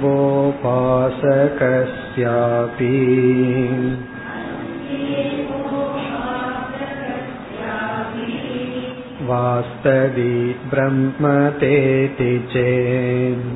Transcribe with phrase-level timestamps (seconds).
[9.28, 10.34] वास्तवी
[10.72, 13.46] ब्रह्मतेति चेत्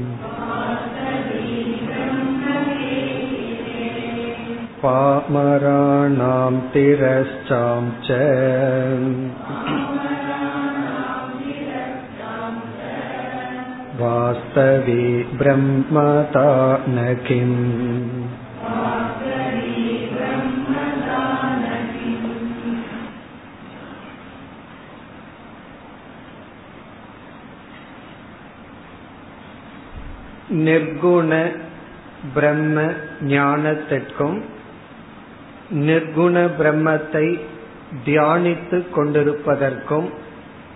[4.83, 8.19] पामराणां तिरश्चां च
[14.00, 15.04] वास्तवी
[15.38, 16.48] ब्रह्मता
[16.88, 17.60] न किम्
[30.64, 31.32] நிர்குண
[32.34, 32.80] பிரம்ம
[33.28, 34.38] ஞானத்திற்கும்
[35.80, 37.26] நிர்குண பிரம்மத்தை
[38.06, 40.08] தியானித்துக் கொண்டிருப்பதற்கும்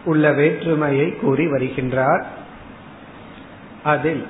[0.06, 2.24] உள்ள வேற்றுமையை கூறி வருகின்றார்
[3.85, 4.27] அதில்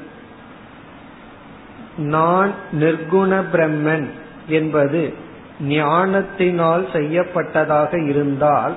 [1.96, 4.10] நான் நிர்குண பிரம்மன்
[4.46, 5.14] என்பது
[5.60, 8.74] ஞானத்தினால் செய்யப்பட்டதாக இருந்தால்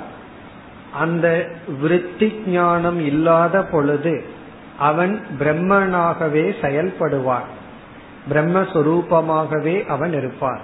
[0.93, 1.47] அந்த
[1.81, 4.23] விருத்தி ஞானம் இல்லாத பொழுது
[4.79, 7.49] அவன் பிரம்மனாகவே செயல்படுவான்.
[8.29, 10.59] பிரம்மஸ்வரூபமாகவே அவன் இருப்பான்.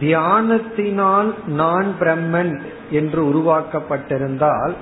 [0.00, 4.74] தியானத்தினால் நான் பிரம்மன் என்று உருவாக்கப்பட்டிருந்தால்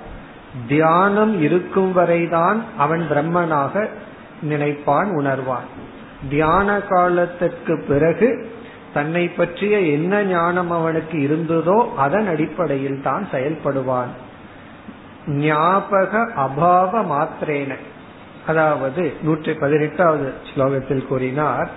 [0.69, 3.89] தியானம் இருக்கும் வரைதான் அவன் பிரம்மனாக
[4.43, 5.69] நினைப்பான் உணர்வான்.
[6.29, 8.49] தியான காலத்திற்கு பிறகு
[8.93, 14.13] தன்னை பற்றிய என்ன ஞானம் அவனுக்கு இருந்ததோ அதன் அடிப்படையில் தான் செயல்படுவான்.
[15.27, 17.73] ஞாபக அபாவ மாத்திரேன.
[18.47, 21.71] அதாவது நூற்றி பதினெட்டாவது ஸ்லோகத்தில் கூறினார்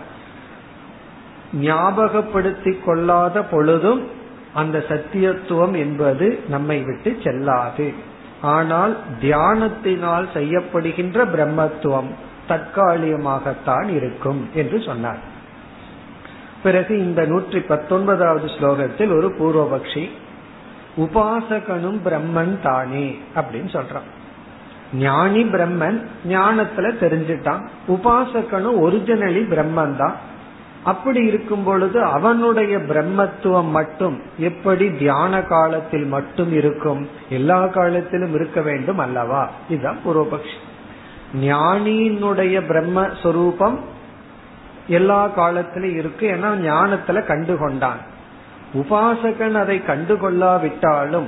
[1.54, 4.08] ஞாபகப்படுத்திக் கொள்ளாத பொழுதும்
[4.54, 7.94] அந்த சத்தியத்துவம் என்பது நம்மை விட்டு செல்லாது.
[8.42, 12.08] ஆனால் தியானத்தினால் செய்யப்படுகின்ற பிரம்மத்துவம்
[12.50, 15.18] தற்காலிகமாகத்தான் இருக்கும் என்று சொன்னார்.
[16.64, 20.10] பிறகு இந்த நூற்றி பத்தொன்பதாவது ஸ்லோகத்தில் ஒரு பூர்வபக்ஷி
[20.98, 24.08] உபாசகனும் பிரம்மன் தானே அப்படின்னு சொல்றான்.
[24.94, 27.62] ஞானி பிரம்மன் ஞானத்துல தெரிஞ்சிட்டான்.
[27.88, 30.16] உபாசகனும் ஒரிஜினலி பிரம்மன் தான்
[30.84, 37.10] அப்படி இருக்கும் பொழுது அவனுடைய பிரம்மத்துவம் மட்டும் எப்படி தியான காலத்தில் மட்டும் இருக்கும்?
[37.30, 39.50] எல்லா காலத்திலும் இருக்க வேண்டும் அல்லவா?
[39.70, 40.58] இதுதான் பூர்வபக்ஷி.
[41.42, 43.80] ஞானியினுடைய பிரம்மஸ்வரூபம்
[44.88, 48.00] எல்லா காலத்திலும் இருக்கு ஏன்னா ஞானத்துல கண்டுகொண்டான்.
[48.74, 51.26] உபாசகன் அதை கண்டுகொள்ளாவிட்டாலும்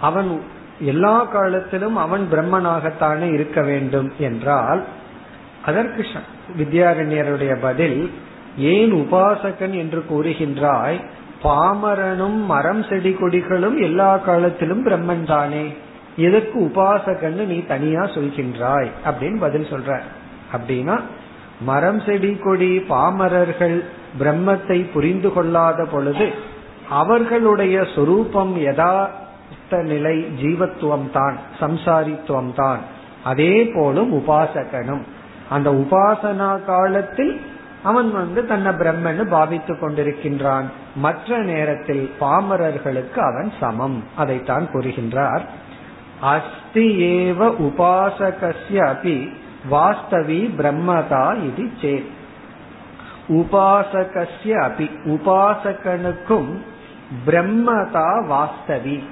[0.00, 0.42] அவன்
[0.80, 4.84] எல்லா காலத்திலும் அவன் பிரம்மனாகத்தானே இருக்க வேண்டும் என்றால்
[5.64, 6.06] அதற்கு
[6.58, 8.10] வித்யாரண்யருடைய பதில்
[8.58, 11.04] ஏன் உபாசகன் என்று கூறுகின்றாய்?
[11.42, 15.74] பாமரனும் மரம் செடி கொடிகளும் எல்லா காலத்திலும் பிரம்மன் தானே
[16.16, 18.90] எதற்கு உபாசகன்னு நீ தனியா சொல்கின்றாய்?
[19.06, 20.00] அப்படின்னு பதில் சொல்ற.
[20.52, 21.00] அப்படின்னா
[21.60, 23.84] மரம் செடி கொடி பாமரர்கள்
[24.18, 26.30] பிரம்மத்தை புரிந்து கொள்ளாத பொழுது
[26.88, 32.78] அவர்களுடைய சொரூபம் யதார்த்த நிலை ஜீவத்துவம் தான் சம்சாரித்துவம் தான்
[33.24, 35.02] அதே போலும் உபாசகனும்.
[35.50, 37.40] அந்த உபாசனா காலத்தில்
[37.82, 40.64] அவன் வந்து தன்னை பிரம்மன்னு பாவித்து கொண்டிருக்கின்றான்.
[40.94, 44.04] மற்ற நேரத்தில் பாமரர்களுக்கு அவன் சமம்.
[44.16, 45.40] அதைத்தான் கூறுகின்றார்.
[46.20, 49.32] அஸ்தி ஏவ உபாசகஸ்ய அபி
[49.70, 52.08] வாஸ்தவி பிரம்மதா இது சேத்.
[53.28, 56.56] உபாசகசிய அபி உபாசகனுக்கும்
[57.26, 59.02] பிரம்மதா வாஸ்தவி.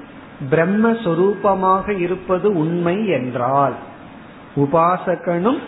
[0.50, 3.74] பிரம்மஸ்வரூபமாக இருப்பது உண்மை என்றால்
[4.56, 5.58] உபாசகனும்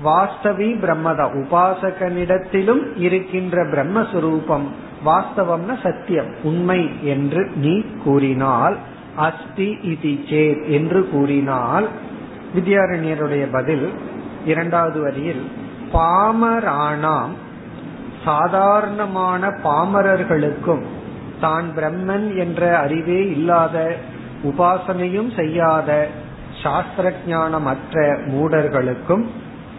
[0.00, 4.66] வாஸ்தவி பிரம்மதா உபாசகனிடத்திலும் இருக்கின்ற பிரம்மஸ்வரூபம்.
[5.06, 8.76] வாஸ்தவம்னா சத்தியம் உண்மை என்று நீ கூறினால்
[9.16, 11.88] அஸ்தி இதி சேத் என்று கூறினால்.
[12.54, 13.92] வித்யாரண்யருடைய பதில்
[14.46, 15.50] இரண்டாவது வரியில்
[15.92, 17.30] பாமராணாம்
[18.24, 20.82] சாதாரணமான பாமரர்களுக்கும்
[21.40, 23.96] தான் பிரம்மன் என்ற அறிவே இல்லாத
[24.44, 26.08] உபாசனையும் செய்யாத
[26.62, 29.26] சாஸ்திர ஞானம் அற்ற மூடர்களுக்கும்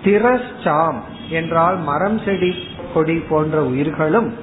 [0.04, 2.56] திரஸ்சாம் என்றால் மரம் செடி
[2.94, 4.34] கொடி போன்ற உயிர்களும்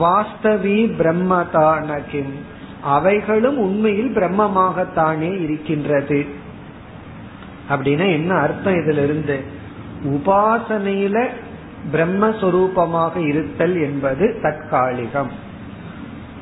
[0.00, 2.32] வாஸ்தவி பிரம்மதானகிம்
[2.82, 6.26] அவைகளும் உண்மையில் பிரம்மமாகத்தானே இருக்கின்றது.
[7.70, 9.36] அப்படின்னா என்ன அர்த்தம் இதுல இருந்து
[10.04, 11.26] உபாசனையில
[11.92, 15.30] பிரம்மஸ்வரூபமாக இருத்தல் என்பது தற்காலிகம்.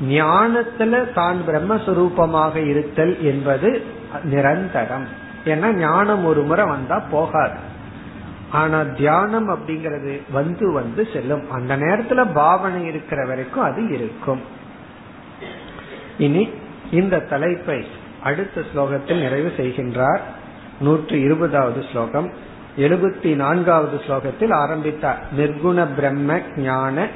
[0.09, 3.85] ஞானத்துல தான் பிரம்மஸ்வரூபமாக இருத்தல் என்பது
[4.23, 5.07] நிரந்தரம்.
[5.45, 7.71] ஏன்னா ஞானம் ஒரு முறை வந்தா போகாது.
[8.53, 11.51] ஆனா தியானம் அப்படிங்கிறது வந்து வந்து செல்லும்.
[11.51, 14.41] அந்த நேரத்துல பாவனை இருக்கிற வரைக்கும் அது இருக்கும்.
[16.17, 16.49] இனி
[16.91, 17.85] இந்த தலைப்பை
[18.23, 20.19] அடுத்த ஸ்லோகத்தில் நிறைவு செய்கின்றார்.
[20.79, 22.33] நூற்றி இருபதாவது ஸ்லோகம்.
[22.77, 25.23] எழுபத்தி நான்காவது ஸ்லோகத்தில் ஆரம்பித்தார்.
[25.37, 27.07] நிர்குண பிரம்ம ஞான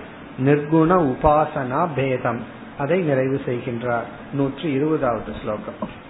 [0.45, 2.41] நிர்குண உபாசனா பேதம்.
[2.77, 4.07] அதை நிறைவு செய்கின்றார்.
[4.33, 6.05] நூற்றி இருபதாவது ஸ்லோகம்.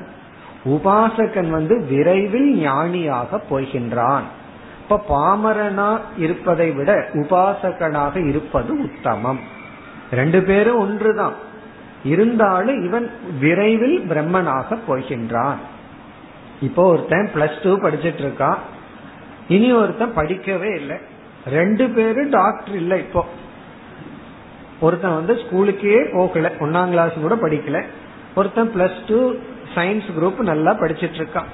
[0.65, 4.23] உபாசகன் வந்து விரைவில் ஞானியாக போகின்றான்.
[4.83, 9.41] இப்ப பாமரனா இருப்பதை விட உபாசகனாக இருப்பது உத்தமம்.
[10.11, 11.35] ரெண்டு பேரும் ஒன்றுதான்.
[12.05, 15.57] இருந்தாலும் இவன் விரைவில் பிரம்மனாக போகின்றான்.
[16.63, 18.57] இப்போ ஒருத்தன் பிளஸ் டூ படிச்சிட்டு இருக்கான்.
[19.49, 20.97] இனி ஒருத்தன் படிக்கவே இல்லை.
[21.47, 23.27] ரெண்டு பேரும் டாக்டர் இல்லை இப்போ.
[24.81, 26.53] ஒருத்தன் வந்து ஸ்கூலுக்கே போகல.
[26.59, 27.83] ஒன்னாம் கிளாஸ் கூட படிக்கல.
[28.35, 29.35] ஒருத்தன் பிளஸ் டூ
[29.75, 31.51] சயின்ஸ் குரூப் நல்லா படிச்சிட்டு இருக்கான்.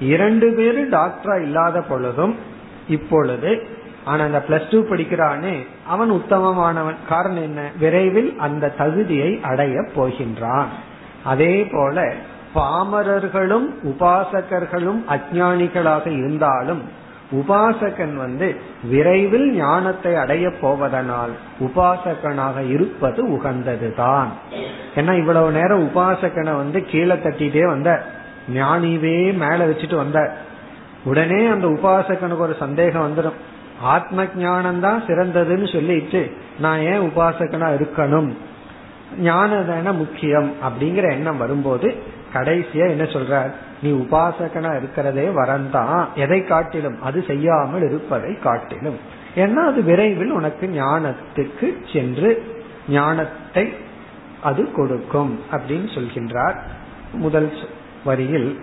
[0.00, 2.36] இரண்டு பேரும் டாக்டரா இல்லாத பொழுதும்
[2.88, 3.66] இப்பொழுது
[4.04, 6.94] ஆனா அந்த பிளஸ் டூ படிக்கிறானே அவன் உத்தமமானவன்.
[7.08, 7.70] காரணம் என்ன?
[7.78, 10.66] விரைவில் அந்த தகுதியை அடைய போகின்றான்.
[11.24, 12.12] அதே போல
[12.54, 21.30] பாமரர்களும் உபாசகர்களும் அஜானிகளாக இருந்தாலும் உபாசகன் வந்து விரைவில் ஞானத்தை அடைய போவதனால்
[21.60, 24.28] உபாசகனாக இருப்பது உகந்ததுதான்.
[24.94, 28.04] ஏன்னா இவ்வளவு நேரம் உபாசகனை வந்து கீழே தட்டிட்டே வந்த
[28.54, 30.36] ஞானிவே மேல வச்சுட்டு வந்த
[31.04, 33.34] உடனே அந்த உபாசகனுக்கு ஒரு சந்தேகம் வந்துடும்
[33.80, 38.30] ஆத்ம ஞானம் தான் சிறந்ததுன்னு சொல்லிட்டு நான் ஏன் உபாசகனா இருக்கணும்?
[39.22, 41.94] ஞானதான முக்கியம் அப்படிங்கிற எண்ணம் வரும்போது
[42.34, 43.50] கடைசியா என்ன சொல்றார்?
[43.86, 47.02] நீ உபாசகனா இருக்கிறதே வரந்தான் எதை காட்டிலும்?
[47.02, 48.98] அது செய்யாமல் இருப்பதை காட்டிலும்.
[49.34, 52.28] ஏன்னா அது விரைவில் உனக்கு ஞானத்துக்கு சென்று
[52.88, 53.74] ஞானத்தை
[54.42, 56.56] அது கொடுக்கும் அப்படின்னு சொல்கின்றார்.
[57.12, 57.52] முதல்
[58.04, 58.60] வரியில்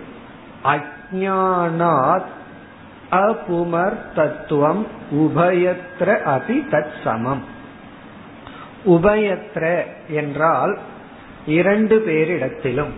[0.64, 2.32] அஜானாத்
[3.10, 7.42] அபுமர் தத்துவம் உபயத்ர அபி தத் சமம்.
[8.86, 10.78] உபயத்ர என்றால்
[11.46, 12.92] இரண்டு பேரிடத்திலும்.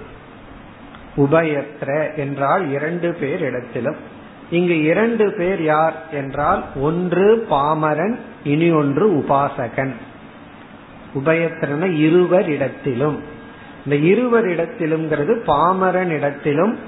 [1.17, 3.97] உபயத்ர என்றால் இரண்டு பேர் இடத்திலும்.
[4.51, 9.95] இங்கு இரண்டு பேர் யார் என்றால் ஒன்று பாமரன் இனி ஒன்று உபாசகன்.
[11.15, 13.23] உபயத்திரன இருவர் இடத்திலும்.
[13.85, 16.79] இந்த இருவர் இடத்திலும் பாமரன் இடத்திலும்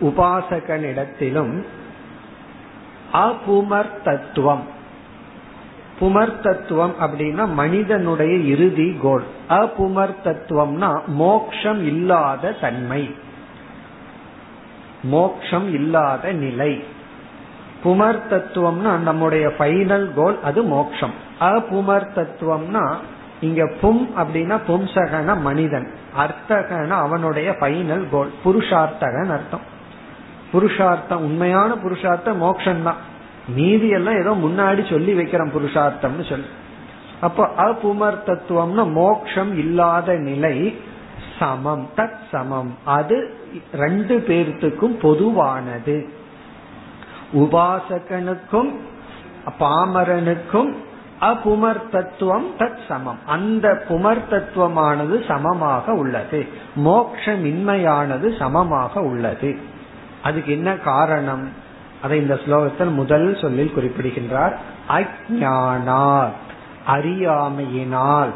[0.00, 1.64] உபாசகன் இடத்திலும்.
[3.12, 4.80] அபுமர் தத்துவம்
[6.00, 9.22] புமர் தத்துவம் அப்படின்னா மனிதனுடைய இறுதி கோல்.
[9.48, 13.14] அபுமர் தத்துவம்னா மோக்ஷம் இல்லாத தன்மை.
[15.02, 16.84] மோக்ஷம் இல்லாத நிலை.
[17.84, 21.14] புமர் தத்துவம்னா நம்முடைய ஃபைனல் கோல் அது மோக்ஷம்.
[21.40, 22.94] அபுமர் தத்துவம்னா
[23.40, 25.90] இங்க பும் அப்படின்னா பும்சகன மனிதன்.
[26.18, 29.60] அர்த்தகன அவனுடைய ஃபைனல் கோல் புருஷார்த்தகன் அர்த்தம்.
[30.52, 32.96] புருஷார்த்தம் உண்மையான புருஷார்த்தம் மோக்ஷம் தான்
[33.48, 36.46] நீதி எல்லாம் ஏதோ முன்னாடி சொல்லி வைக்கிறோம் புருஷார்த்தம்னு சொல்லி.
[37.20, 40.76] அப்போ அபுமர் தத்துவம்னா மோக்ஷம் இல்லாத நிலை.
[41.42, 41.88] சமம்.
[41.96, 42.74] தத் சமம்.
[42.84, 43.34] அது
[43.72, 46.08] ரெண்டு பேர்த்துக்கும் பொதுவானது.
[47.34, 48.74] உபாசகனுக்கும்
[49.60, 50.74] பாமரனுக்கும்
[51.20, 53.18] அபுமர் தத்துவம் தத் சமம்.
[53.26, 56.46] அந்த புமர் தத்துவமானது சமமாக உள்ளது.
[56.76, 59.58] மோக்ஷமின்மையானது சமமாக உள்ளது.
[60.22, 61.48] அதுக்கு என்ன காரணம்?
[62.02, 64.60] அதை இந்த ஸ்லோகத்தில் முதல் சொல்லில் குறிப்பிடுகின்றார்.
[64.88, 66.32] அஜானாத்
[66.86, 68.30] அறியாமையினால்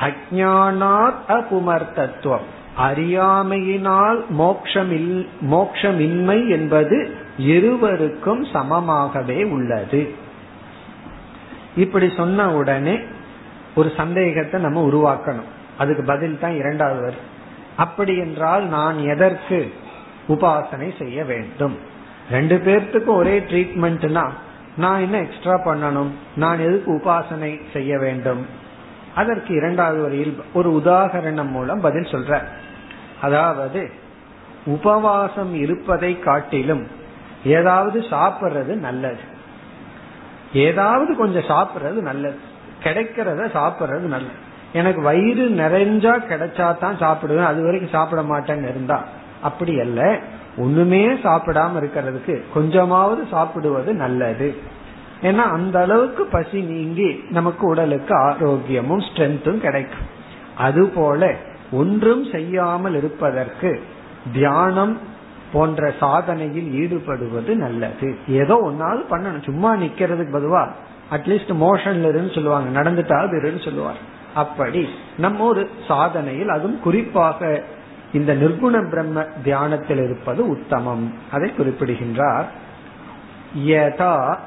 [0.00, 2.46] அஜானாத் அபுமர்த்தத்துவம்.
[2.78, 10.14] அறியாமையினால் மோக்ஷமில் மோக்ஷமின்மை என்பது இருவருக்கும் சமமாகவே உள்ளது.
[11.76, 12.98] இப்படி சொன்ன உடனே
[13.74, 15.50] ஒரு சந்தேகத்தை நம்ம உருவாக்கணும்.
[15.78, 17.16] அதுக்கு பதில் தான் இரண்டாவது வரி.
[17.76, 19.72] அப்படி என்றால் நான் எதற்கு
[20.28, 21.78] உபாசனை செய்ய வேண்டும்?
[22.30, 24.28] ரெண்டு பேர்த்துக்கும் ஒரே ட்ரீட்மெண்ட்னா
[24.76, 26.08] நான் என்ன எக்ஸ்ட்ரா பண்ணணும்?
[26.36, 28.46] நான் எதுக்கு உபாசனை செய்ய வேண்டும்?
[29.16, 32.42] அதற்கு இரண்டாவது வரியில் ஒரு உதாகரணம் மூலம் பதில் சொல்ற.
[33.20, 33.90] அதாவது
[34.66, 36.86] உபவாசம் இருப்பதை காட்டிலும்
[37.44, 39.20] ஏதாவது சாப்பிடுறது நல்லது.
[40.52, 42.38] ஏதாவது கொஞ்சம் சாப்பிடுறது நல்லது.
[42.82, 44.44] கிடைக்கிறத சாப்பிடுறது நல்லது.
[44.72, 49.04] எனக்கு வயிறு நிறைஞ்சா கிடைச்சா தான் சாப்பிடுவேன் அது வரைக்கும் சாப்பிட மாட்டேன்னு இருந்தா.
[49.42, 50.18] அப்படி அல்ல.
[50.56, 54.56] ஒண்ணுமே சாப்பிடாம இருக்கிறதுக்கு கொஞ்சமாவது சாப்பிடுவது நல்லது.
[55.22, 60.06] ஏன்னா அந்த அளவுக்கு பசி நீங்கி நமக்கு உடலுக்கு ஆரோக்கியமும் ஸ்ட்ரென்த்தும் கிடைக்கும்.
[60.56, 61.34] அதுபோல
[61.72, 63.82] ஒன்றும் செய்யாமல் இருப்பதற்கு
[64.32, 64.98] தியானம்
[65.52, 68.16] போன்ற சாதனையில் ஈடுபடுவது நல்லது.
[68.28, 69.44] ஏதோ ஒன்னாவது பண்ணணும்.
[69.44, 70.68] சும்மா நிக்கிறதுக்கு பதுவா
[71.10, 72.82] அட்லீஸ்ட் மோஷன்ல இருன்னு சொல்லுவாங்க.
[72.82, 74.14] நடந்துட்டாவது இருன்னு சொல்லுவார்.
[74.34, 77.62] அப்படி நம்ம ஒரு சாதனையில் அதுவும் குறிப்பாக
[78.12, 81.12] இந்த நிர்குண பிரம்ம தியானத்தில் இருப்பது உத்தமம்.
[81.32, 82.52] அதை குறிப்பிடுகின்றார்.
[83.66, 84.38] யதா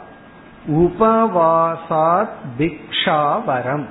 [0.70, 3.86] உபவாசாத் பிக்ஷாவரம்.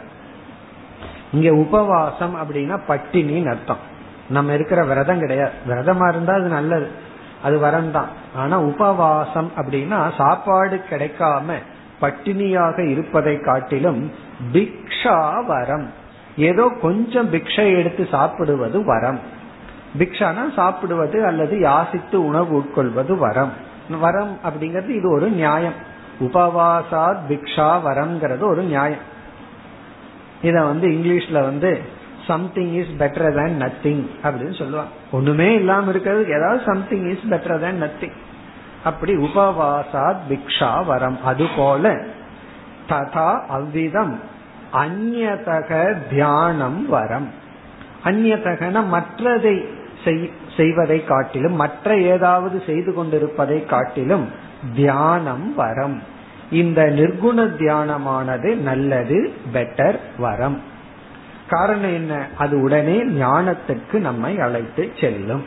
[1.33, 3.97] இங்க உபவாசம் அப்படின்னா பட்டினின்னு அர்த்தம்.
[4.29, 5.53] நம்ம இருக்கிற விரதம் கிடையாது.
[5.67, 7.07] விரதமா இருந்தா அது நல்லது.
[7.43, 11.53] அது வரம் தான் ஆனா உபவாசம் அப்படின்னா சாப்பாடு கிடைக்காம
[12.01, 14.13] பட்டினியாக இருப்பதை காட்டிலும்
[14.53, 15.93] பிக்ஷா வரம்
[16.37, 19.21] ஏதோ கொஞ்சம் பிக்ஷை எடுத்து சாப்பிடுவது வரம்.
[19.99, 23.53] பிக்ஷானா சாப்பிடுவது அல்லது யாசித்து உணவு உட்கொள்வது வரம்.
[24.01, 25.88] வரம் அப்படிங்கிறது இது ஒரு நியாயம்.
[26.21, 29.07] உபவாசாத் பிக்ஷா வரம்ங்கிறது ஒரு நியாயம்.
[30.43, 31.81] இத வந்து இங்கிலீஷ்ல வந்து
[32.27, 34.91] something is better than nothing அப்படின்னு சொல்லுவாங்க.
[35.13, 38.17] ஒண்ணுமே இல்லாம இருக்கிறது ஏதாவது something is better than nothing
[38.85, 42.05] அப்படி உபவாசாத் பிக்ஷா வரம் அது போல
[42.89, 44.21] ததா அவ்விதம்
[44.73, 47.33] அந்நதக தியானம் வரம்.
[48.05, 49.69] அந்நதகன மற்றதை
[50.59, 54.29] செய்வதை காட்டிலும் மற்ற ஏதாவது செய்து கொண்டிருப்பதை காட்டிலும்
[54.75, 56.03] தியானம் வரம்.
[56.51, 60.61] இந்த நிர்குண தியானமானது நல்லது பெட்டர் வரம்.
[61.49, 62.27] காரணம் என்ன?
[62.39, 65.45] அது உடனே ஞானத்துக்கு நம்மை அழைத்து செல்லும்.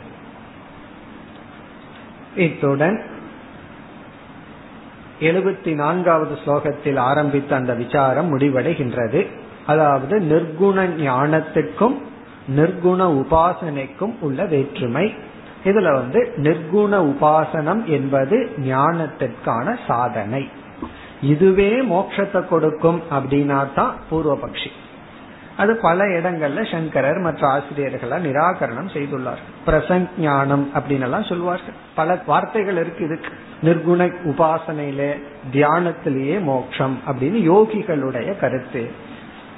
[2.36, 3.02] இத்துடன்
[5.20, 9.26] எழுபத்தி நான்காவது ஸ்லோகத்தில் ஆரம்பித்த அந்த விசாரம் முடிவடைகின்றது.
[9.66, 11.98] அதாவது நிர்குண ஞானத்துக்கும்
[12.48, 15.14] நிர்குண உபாசனைக்கும் உள்ள வேற்றுமை.
[15.64, 20.48] இதுல வந்து நிர்குண உபாசனம் என்பது ஞானத்திற்கான சாதனை.
[21.22, 24.70] இதுவே மோட்சத்தை கொடுக்கும் அப்படின்னா தான் பூர்வபக்ஷி
[25.56, 29.42] அது பல இடங்கள்ல சங்கரர் மற்ற ஆசிரியர்களால் நிராகரணம் செய்துள்ளார்.
[29.66, 31.74] பிரசங் ஞானம் அப்படின்னு எல்லாம் சொல்வார்கள்.
[31.94, 33.30] பல வார்த்தைகள் இருக்கு இதுக்கு.
[33.62, 35.22] நிர்குண உபாசனையில
[35.52, 38.90] தியானத்திலேயே மோட்சம் அப்படின்னு யோகிகளுடைய கருத்து.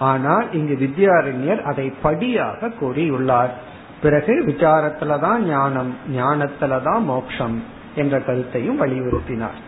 [0.04, 3.54] ஆனால் இங்கு வித்யாரண்யர் அதை படியாக கூறியுள்ளார்
[4.02, 7.58] பிறகு விசாரத்துலதான் ஞானம் ஞானத்துலதான் மோக்ஷம்
[7.96, 9.60] என்ற கருத்தையும் வலியுறுத்தினார்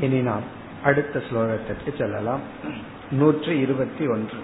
[0.00, 0.46] இனி நாம்
[0.84, 2.44] அடுத்த ஸ்லோகத்திற்கு செல்லலாம்
[3.10, 4.40] நூற்றி இருபத்தி ஒன்று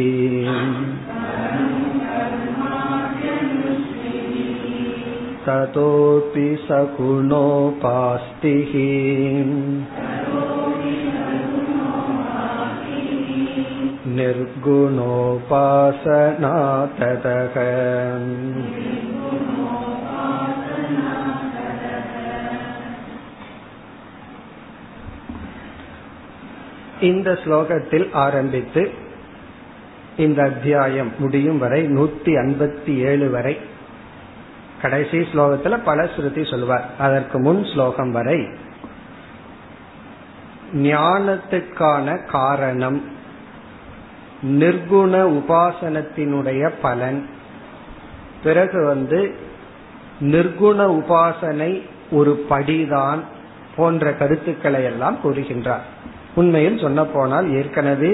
[5.46, 8.74] ततोऽपि सकुणोपास्तिः
[14.18, 14.92] निर्गुणोपासना
[17.00, 17.58] ततः
[27.01, 28.91] இந்த ஸ்லோகத்தில் ஆரம்பித்து
[30.17, 33.59] இந்த அத்தியாயம் முடியும் வரை நூத்தி ஐம்பத்தி ஏழு வரை
[34.83, 36.85] கடைசி ஸ்லோகத்துல பல ஸ்ருதி சொல்வார்.
[36.99, 38.49] அதற்கு முன் ஸ்லோகம் வரை
[40.73, 43.05] ஞானத்துக்கான காரணம்
[44.43, 47.29] நிர்குண உபாசனத்தினுடைய பலன்
[48.43, 49.35] பிறகு வந்து
[50.21, 53.21] நிர்குண உபாசனை ஒரு படிதான்
[53.77, 55.85] போன்ற கருத்துக்களை எல்லாம் கூறுகின்றார்.
[56.37, 58.13] உண்மையில் சொன்ன போனால் ஏற்கனவே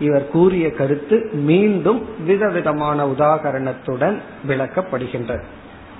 [0.00, 4.16] இவர் கூறிய கருத்து மீண்டும் விதவிதமான உதாகரணத்துடன்
[4.48, 5.42] விளக்கப்படுகின்றது.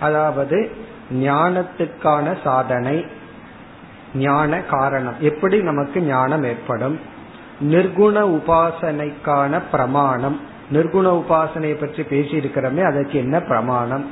[0.01, 0.71] அதாவது
[1.13, 3.07] ஞானத்துக்கான சாதனை
[4.15, 5.15] ஞான காரணம்.
[5.21, 7.01] எப்படி நமக்கு ஞானம் ஏற்படும்?
[7.61, 10.41] நிர்குண உபாசனைக்கான பிரமாணம்.
[10.73, 14.07] நிர்குண உபாசனையை பற்றி பேசி இருக்கிறோமே அதற்கு என்ன பிரமாணம்?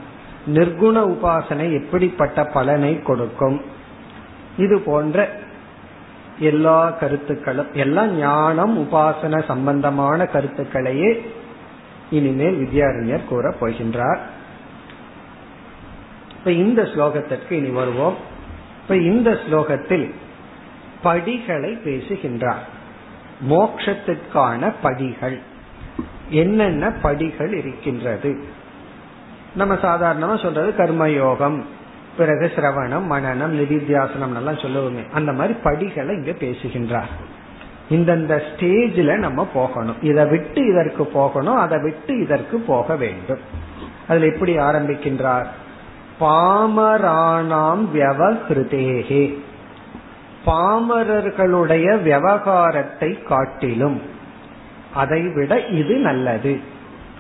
[0.47, 3.61] நிர்குண உபாசனை எப்படிப்பட்ட பலனை கொடுக்கும்?
[4.57, 5.31] இது போன்ற
[6.39, 11.31] எல்லா கருத்துக்களும் எல்லாம் ஞானம் உபாசன சம்பந்தமான கருத்துக்களையே
[12.11, 14.19] இனிமேல் வித்யாரண்யர் கூற போகின்றார்.
[16.33, 18.15] இப்ப இந்த ஸ்லோகத்திற்கு இனி வருவோம்.
[18.83, 20.15] இப்ப இந்த ஸ்லோகத்தில்
[21.03, 22.67] படிகளை பேசுகின்றார்.
[23.51, 25.41] மோக்ஷத்திற்கான படிகள்.
[26.29, 28.45] என்னென்ன படிகள் இருக்கின்றது?
[29.55, 31.63] நம்ம சாதாரணமா சொல்றது கர்மயோகம்
[32.17, 35.11] பிறகு சிரவணம் மனநம் நிதித்தியாசனம் எல்லாம் சொல்லுவோமே.
[35.13, 37.41] அந்த மாதிரி படிகளை இங்க பேசுகின்றார்.
[37.91, 39.97] இந்தந்த ஸ்டேஜில் நம்ம போகணும்.
[40.03, 43.39] இதை விட்டு இதற்கு போகணும் அதை விட்டு இதற்கு போக வேண்டும்.
[44.09, 45.47] அதுல எப்படி ஆரம்பிக்கின்றார்?
[46.21, 49.39] பாமராணாம் வியவகிருதேகே
[50.47, 54.03] பாமரர்களுடைய விவகாரத்தை காட்டிலும்
[54.95, 56.61] அதை விட இது நல்லது.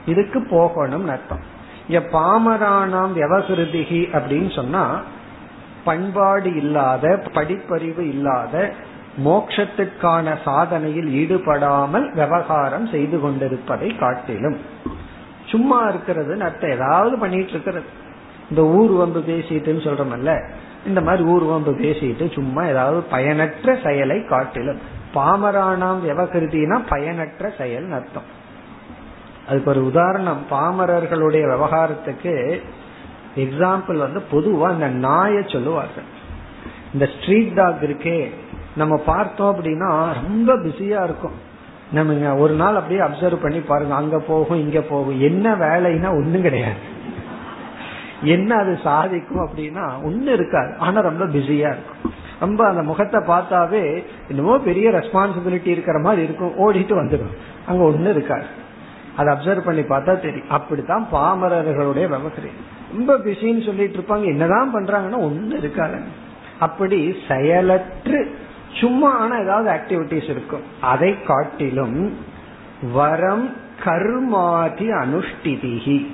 [0.06, 1.51] இதுக்கு போகணும் அர்த்தம்.
[1.88, 5.00] இங்க பாமரானாம் விவகிருதிகி அப்படின்னு சொன்னா
[5.84, 8.72] பண்பாடு இல்லாத படிப்பறிவு இல்லாத
[9.24, 14.58] மோக்ஷத்துக்கான சாதனையில் ஈடுபடாமல் விவகாரம் செய்து கொண்டிருப்பதை காட்டிலும்
[15.46, 17.84] சும்மா இருக்கிறது அர்த்தம் ஏதாவது பண்ணிட்டு இருக்கிறது.
[18.50, 20.30] இந்த ஊர் வம்பு பேசிட்டுன்னு சொல்றமல்ல
[20.86, 24.80] இந்த மாதிரி ஊர் வம்பு பேசிட்டு சும்மா ஏதாவது பயனற்ற செயலை காட்டிலும்.
[25.14, 28.28] பாமரானாம் விவகிருதினா பயனற்ற செயல் அர்த்தம்.
[29.48, 30.46] அதுக்கு ஒரு உதாரணம்.
[30.50, 32.62] பாமரர்களுடைய விவகாரத்துக்கு
[33.36, 36.04] எக்ஸாம்பிள் வந்து பொதுவா இந்த நாயை சொல்லுவார்கள்.
[36.92, 38.30] இந்த ஸ்ட்ரீட் டாக் இருக்கே.
[38.76, 41.50] நம்ம பார்த்தோம் அப்படின்னா ரொம்ப பிஸியா இருக்கும்.
[41.92, 43.94] நம்ம ஒரு நாள் அப்படியே அப்சர்வ் பண்ணி பாருங்க.
[43.94, 45.20] அங்க போகும் இங்க போகும்.
[45.20, 46.90] என்ன வேலைன்னா ஒண்ணும் கிடையாது.
[48.22, 50.76] என்ன அது சாதிக்கும் அப்படின்னா ஒண்ணு இருக்காது.
[50.78, 52.12] ஆனா ரொம்ப பிஸியா இருக்கும்.
[52.40, 56.52] ரொம்ப அந்த முகத்தை பார்த்தாவே என்னமோ பெரிய ரெஸ்பான்சிபிலிட்டி இருக்கிற மாதிரி இருக்கும்.
[56.58, 57.36] ஓடிட்டு வந்துடும்.
[57.66, 58.60] அங்க ஒண்ணு இருக்காது.
[59.16, 60.50] அதை அப்சர்வ் பண்ணி பார்த்தா தெரியும்.
[60.50, 64.24] அப்படித்தான் பாமரர்களுடைய விவசாயம் ரொம்ப பிஸின்னு சொல்லிட்டு இருப்பாங்க.
[64.24, 66.00] என்னதான் பண்றாங்கன்னா ஒண்ணு இருக்காது.
[66.58, 68.36] அப்படி செயலற்று
[68.80, 70.62] சும்மா ஆனா ஏதாவது ஆக்டிவிட்டிஸ் இருக்கும்.
[70.80, 72.16] அதை காட்டிலும்
[72.92, 73.50] வரம்
[73.84, 76.06] கர்மாதி அனுஷ்டிதிகி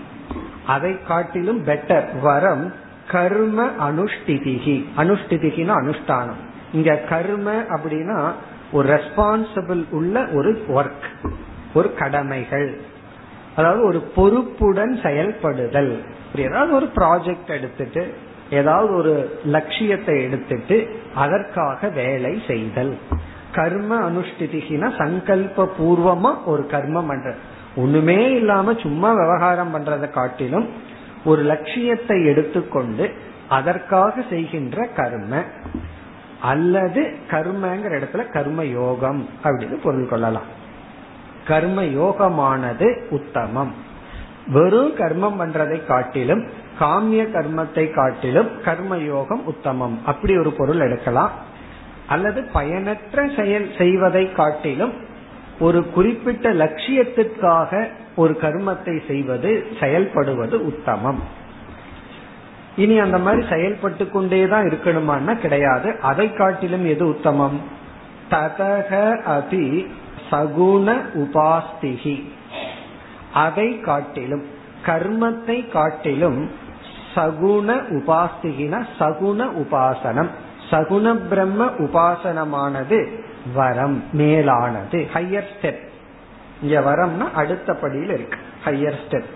[0.66, 2.72] அதை காட்டிலும் பெட்டர் வரம்
[3.10, 6.40] கர்ம அனுஷ்டிதிகி அனுஷ்டிதிகினா அனுஷ்டானம்.
[6.72, 8.32] இங்க கர்ம அப்படின்னா
[8.72, 11.08] ஒரு ரெஸ்பான்சிபிள் உள்ள ஒரு ஒர்க்
[11.74, 12.80] ஒரு கடமைகள்.
[13.56, 16.04] அதாவது ஒரு பொறுப்புடன் செயல்படுதல்.
[16.34, 18.14] ஏதாவது ஒரு ப்ராஜெக்ட் எடுத்துட்டு
[18.50, 22.98] ஏதாவது ஒரு லட்சியத்தை எடுத்துட்டு அதற்காக வேலை செய்தல்.
[23.52, 27.34] கர்ம அனுஷ்டிதிகினா சங்கல்ப பூர்வமா ஒரு கர்மம் பண்ற.
[27.76, 30.68] ஒண்ணுமே இல்லாம சும்மா விவகாரம் பண்றதை காட்டிலும்
[31.24, 33.10] ஒரு லட்சியத்தை எடுத்துக்கொண்டு
[33.48, 35.42] அதற்காக செய்கின்ற கர்ம
[36.40, 40.57] அல்லது கர்மங்கிற இடத்துல கர்ம யோகம் அப்படின்னு பொருள் கொள்ளலாம்.
[41.48, 43.72] கர்ம யோகமானது உத்தமம்.
[44.46, 46.42] வெறும் கர்மம் பண்றதை காட்டிலும்
[46.80, 49.98] காமிய கர்மத்தை காட்டிலும் கர்ம யோகம் உத்தமம்.
[50.06, 51.30] அப்படி ஒரு பொருள் எடுக்கலாம்.
[52.06, 54.92] அல்லது பயனற்ற செயல் செய்வதை காட்டிலும்
[55.60, 61.22] ஒரு குறிப்பிட்ட லட்சியத்திற்காக ஒரு கர்மத்தை செய்வது செயல்படுவது உத்தமம்.
[62.76, 65.98] இனி அந்த மாதிரி செயல்பட்டு கொண்டே தான் இருக்கணுமான்னா கிடையாது.
[66.00, 67.60] அதை காட்டிலும் எது உத்தமம்?
[68.30, 68.90] ததக
[69.22, 69.86] அதி
[70.30, 70.86] சகுண
[71.22, 72.16] உபாஸ்திகி.
[73.34, 74.44] அதை காட்டிலும்
[74.86, 76.50] கர்மத்தை காட்டிலும்
[77.14, 80.30] சகுண உபாஸ்திகின சகுண உபாசனம்.
[80.70, 82.98] சகுண பிரம்ம உபாசனமானது
[83.54, 85.82] வரம் மேலானது ஹையர் ஸ்டெப்
[86.62, 89.28] இங்க வரம்னா அடுத்த படியில் இருக்கு ஹையர் ஸ்டெப்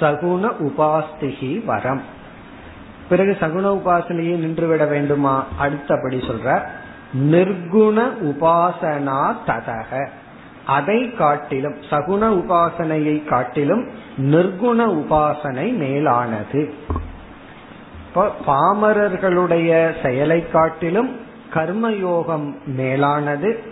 [0.00, 2.02] சகுண உபாஸ்திகி வரம்.
[3.08, 5.46] பிறகு சகுண உபாசனையை நின்றுவிட வேண்டுமா?
[5.58, 6.48] அடுத்தபடி சொல்ற
[7.14, 10.08] நிர்குண உபாசனா ததக.
[10.66, 16.74] அதை காட்டிலும் சகுண உபாசனையை காட்டிலும் நிர்குண உபாசனை மேலானது.
[18.46, 21.16] பாமரர்களுடைய செயலை காட்டிலும்
[21.54, 23.62] கர்மயோகம் மேலானது.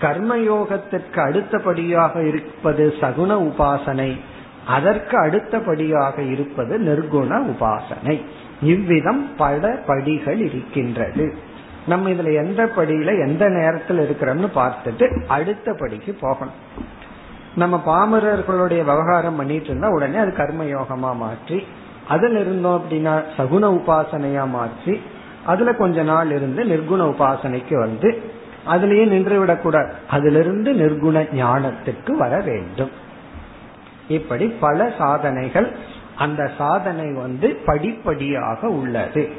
[0.00, 4.20] கர்மயோகத்திற்கு அடுத்தபடியாக இருப்பது சகுண உபாசனை.
[4.66, 8.22] அதற்கு அடுத்தபடியாக இருப்பது நிர்குண உபாசனை.
[8.62, 11.50] இவ்விதம் பல படிகள் இருக்கின்றது.
[11.86, 16.54] நம்ம இதுல எந்த படியில எந்த நேரத்தில் இருக்கிறோம்னு பார்த்துட்டு அடுத்த படிக்கு போகணும்.
[17.54, 21.66] நம்ம பாமரர்களுடைய விவகாரம் பண்ணிட்டு இருந்தா உடனே அது கர்ம யோகமா மாற்றி
[22.08, 25.00] அதுல இருந்தோம் அப்படின்னா சகுன உபாசனையா மாற்றி
[25.46, 28.22] அதுல கொஞ்ச நாள் இருந்து நிர்குண உபாசனைக்கு வந்து
[28.68, 29.92] அதுலயே நின்று விடக்கூடாது.
[30.08, 32.90] அதிலிருந்து நிர்குண ஞானத்துக்கு வர வேண்டும்.
[34.08, 35.72] இப்படி பல சாதனைகள்
[36.16, 39.30] அந்த சாதனை வந்து படிப்படியாக உள்ளது.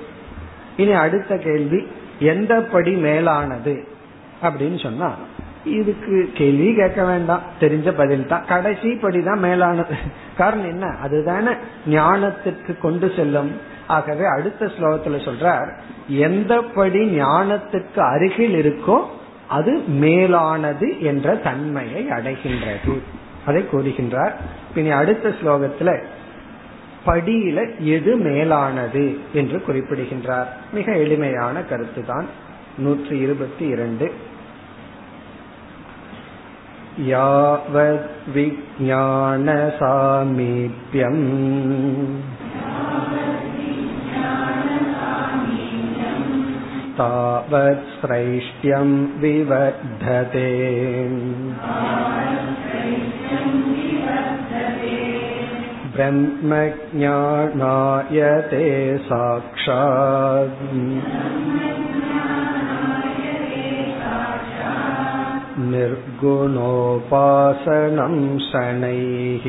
[0.77, 1.87] இனி அடுத்த கேள்வி
[2.23, 3.87] எந்த படி மேலானது
[4.43, 5.11] அப்படின்னு சொன்னா
[5.65, 8.45] இதுக்கு கேள்வி கேட்க வேண்டாம் தெரிஞ்ச பதில் தான்.
[8.47, 9.95] கடைசி படிதான் மேலானது.
[10.37, 10.85] காரணம் என்ன?
[10.85, 11.51] அதுதானே
[11.89, 13.51] ஞானத்திற்கு கொண்டு செல்லும்.
[13.87, 15.69] ஆகவே அடுத்த ஸ்லோகத்துல சொல்றார்
[16.07, 18.99] எந்த படி ஞானத்துக்கு அருகில் இருக்கோ
[19.47, 23.01] அது மேலானது என்ற தன்மையை அடைகின்றது.
[23.45, 24.33] அதை கூறுகின்றார்.
[24.75, 26.03] இனி அடுத்த ஸ்லோகத்துல
[27.06, 27.58] படியில
[27.96, 32.26] எது மேலானது என்று குறிப்பிடுகின்றார் மிக எளிமையான கருத்து தான்
[32.78, 34.08] நூற்றி இருபத்தி இரண்டு
[39.90, 41.22] यावद्विज्ञानसामीप्यम्
[46.98, 50.48] तावत् श्रैष्ठ्यं विवर्धते
[55.94, 56.98] ब्रह्मज्ञानायते
[59.08, 60.62] साक्षात्
[66.70, 68.16] निर्गुणोपासनं
[68.48, 69.46] शनैः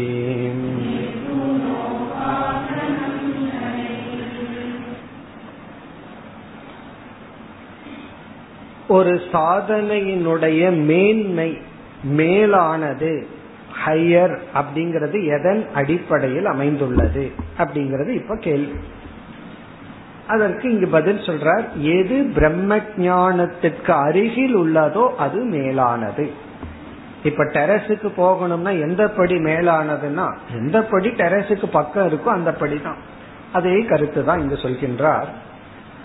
[8.90, 11.50] ஒரு சாதனையினுடைய மேன்மை
[12.06, 13.14] மேலானது
[13.87, 18.79] ஹையர் அப்படிங்கிறது எதன் அடிப்படையில் அமைந்துள்ளது அப்படிங்கிறது இப்ப கேள்வி.
[20.29, 26.31] அதற்கு இங்கு பதில் சொல்றார் எது பிரம்ம ஜானத்திற்கு அருகில் உள்ளதோ அது மேலானது.
[27.25, 33.01] இப்ப டெரஸுக்கு போகணும்னா எந்த படி மேலானதுன்னா எந்த படி டெரஸுக்கு பக்கம் இருக்கோ அந்த படிதான்
[33.53, 35.31] அதே கருத்து தான் இங்கு சொல்கின்றார்.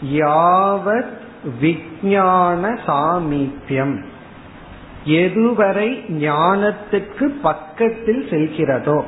[0.03, 1.17] யாவத்
[1.59, 4.03] விஞ்ஞான சாமீபியம்.
[5.05, 9.03] எதுவரை ஞானத்துக்கு பக்கத்தில் செல்கிறதோ.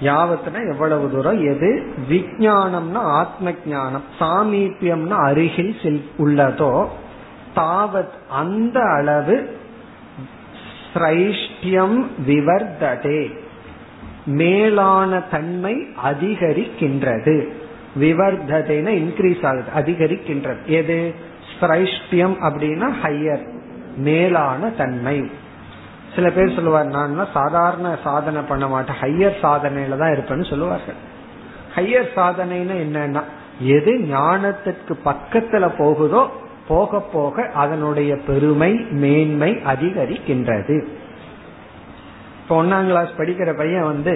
[0.00, 1.40] யாவத்துனா எவ்வளவு தூரம்?
[1.40, 1.94] எது?
[2.10, 6.86] விஜயானம்னா ஆத்ம ஜானம் சாமீபியம்னா அருகில் செல் உள்ளதோ
[7.56, 9.56] தாவத் அந்த அளவு
[10.94, 13.38] சிரைஷ்டியம் விவர்ததே
[14.26, 17.48] மேலான தன்மை அதிகரிக்கின்றது.
[18.00, 20.64] விவர்ததைனா இன்க்ரீஸ் ஆகுது அதிகரிக்கின்றது.
[20.64, 21.14] எது?
[21.60, 23.56] சிரைஷ்டியம் அப்படின்னா ஹையர்
[23.98, 25.30] மேலான தன்மை.
[26.14, 29.00] சில பேர் சொல்லுவார் நான் சாதாரண சாதனை பண்ண மாட்டேன்.
[29.00, 30.98] ஹையர் சாதனையில தான் இருப்பேன்னு சொல்லுவார்கள்.
[31.76, 33.22] ஹையர் சாதனைன்னு என்னன்னா
[33.60, 36.22] எது ஞானத்துக்கு பக்கத்துல போகுதோ
[36.68, 40.76] போக போக அதனுடைய பெருமை மேன்மை அதிகரிக்கின்றது.
[42.42, 44.14] இப்ப ஒன்னாம் கிளாஸ் படிக்கிற பையன் வந்து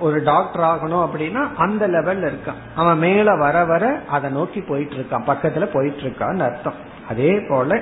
[0.00, 2.60] ஒரு டாக்டர் ஆகணும் அப்படின்னா அந்த லெவல்ல இருக்கான்.
[2.74, 5.26] அவன் மேல வர வர அதை நோக்கி போயிட்டு இருக்கான்.
[5.26, 6.78] பக்கத்துல போயிட்டு இருக்கான்னு அர்த்தம்.
[7.08, 7.80] அதே போல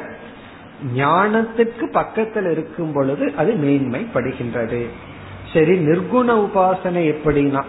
[0.96, 4.86] ஞானத்துக்கு பக்கத்தில் இருக்கும் பொழுது அது மேன்மைப்படுகின்றது.
[5.52, 7.62] சரி நிர்குண உபாசனை எப்படின்னா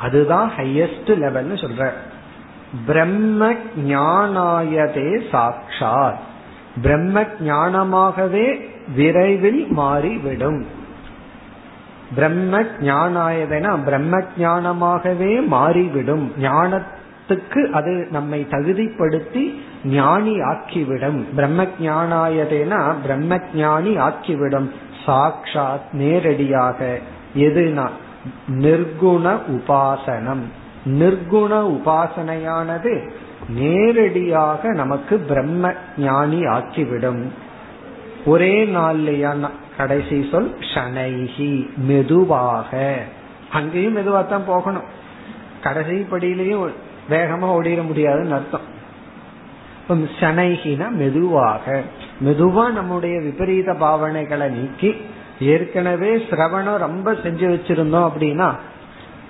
[0.00, 1.90] அதுதான் ஹையஸ்ட் லெவல்னு சொல்ற.
[2.86, 3.52] பிரம்ம
[3.86, 6.18] ஞானாயதே சாட்சாத்.
[6.82, 10.66] பிரம்ம ஞானமாகவே விரைவில் மாறிவிடும்.
[12.14, 16.32] பிரம்ம ஞானாயதனா பிரம்ம ஞானமாகவே மாறிவிடும்.
[17.28, 24.68] ஞானத்துக்கு அது நம்மை தகுதிப்படுத்தி ஞானி ஆக்கிவிடும் பிரம்ம ஜானாயதேனா பிரம்ம ஞானி ஆக்கிவிடும்.
[25.06, 26.98] சாக்ஷாத் நேரடியாக
[27.36, 27.88] எதுனா
[28.48, 30.44] நிர்குண உபாசனம்.
[30.86, 33.08] நிர்குண உபாசனையானது
[33.48, 37.22] நேரடியாக நமக்கு பிரம்ம ஞானி ஆக்கிவிடும்.
[38.26, 42.98] ஒரே நாள்லையா கடைசி சொல் ஷனைஹி மெதுவாக.
[43.52, 44.88] அங்கேயும் மெதுவா தான் போகணும்.
[45.62, 46.72] கடைசி படியிலையும்
[47.10, 48.68] வேகமா ஓடிட முடியாதுன்னு அர்த்தம்.
[50.20, 51.64] சனைகினா மெதுவாக
[52.24, 54.90] மெதுவா நம்முடைய விபரீத பாவனைகளை நீக்கி
[55.52, 58.48] ஏற்கனவே சிரவணம் ரொம்ப செஞ்சு வச்சிருந்தோம் அப்படின்னா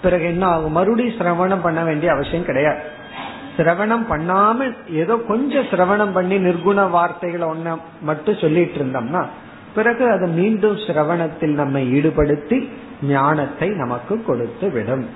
[0.03, 0.77] பிறகு என்ன ஆகும்?
[0.79, 2.83] மறுபடியும் சிரவணம் பண்ண வேண்டிய அவசியம் கிடையாது.
[3.57, 4.59] சிரவணம் பண்ணாம
[5.03, 9.23] ஏதோ கொஞ்சம் சிரவணம் பண்ணி நிர்குண வார்த்தைகளை ஒன்ன மட்டும் சொல்லிட்டு இருந்தோம்னா
[9.75, 12.59] பிறகு அது மீண்டும் சிரவணத்தில் நம்மை ஈடுபடுத்தி
[13.09, 15.07] ஞானத்தை நமக்கு கொடுத்து விடும்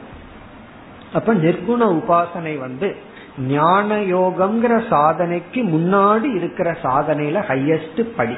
[1.13, 2.97] அப்ப நிர்குண உபாசனை வந்து
[3.39, 8.37] ஞான யோகம்ங்கிற சாதனைக்கு முன்னாடி இருக்கிற சாதனையில ஹையஸ்ட் படி.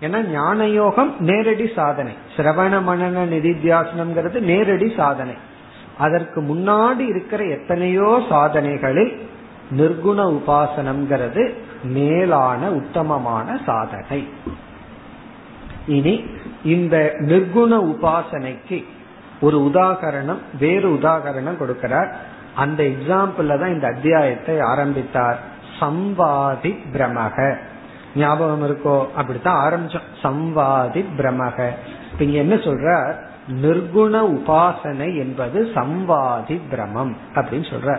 [0.00, 2.12] ஏன்னா ஞான யோகம் நேரடி சாதனை.
[2.36, 5.34] சிரவண மனன நிதித்தியாசனம்ங்கிறது நேரடி சாதனை.
[5.98, 9.12] அதற்கு முன்னாடி இருக்கிற எத்தனையோ சாதனைகளில்
[9.76, 11.54] நிர்குண உபாசனம்ங்கிறது
[11.84, 14.28] மேலான உத்தமமான சாதனை.
[15.86, 16.24] இனி
[16.64, 18.84] இந்த நிர்குண உபாசனைக்கு
[19.42, 22.12] ஒரு உதாகரணம் வேறு உதாகரணம் கொடுக்கிறார்.
[22.54, 25.38] அந்த எக்ஸாம்பிள்ல தான் இந்த அத்தியாயத்தை ஆரம்பித்தார்.
[25.80, 27.56] சம்வாதி பிரமக.
[28.16, 29.06] ஞாபகம் இருக்கோ?
[29.16, 30.08] அப்படித்தான் ஆரம்பிச்சோம்.
[30.22, 31.68] சம்வாதி பிரமக.
[32.18, 33.14] இங்க என்ன சொல்ற
[33.62, 37.98] நிர்குண உபாசனை என்பது சம்வாதி பிரமம் அப்படின்னு சொல்ற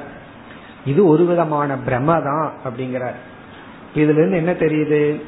[0.86, 3.20] இது ஒரு விதமான பிரம தான் அப்படிங்கிறார்.
[3.96, 5.22] இதுல இருந்து என்ன தெரியுது?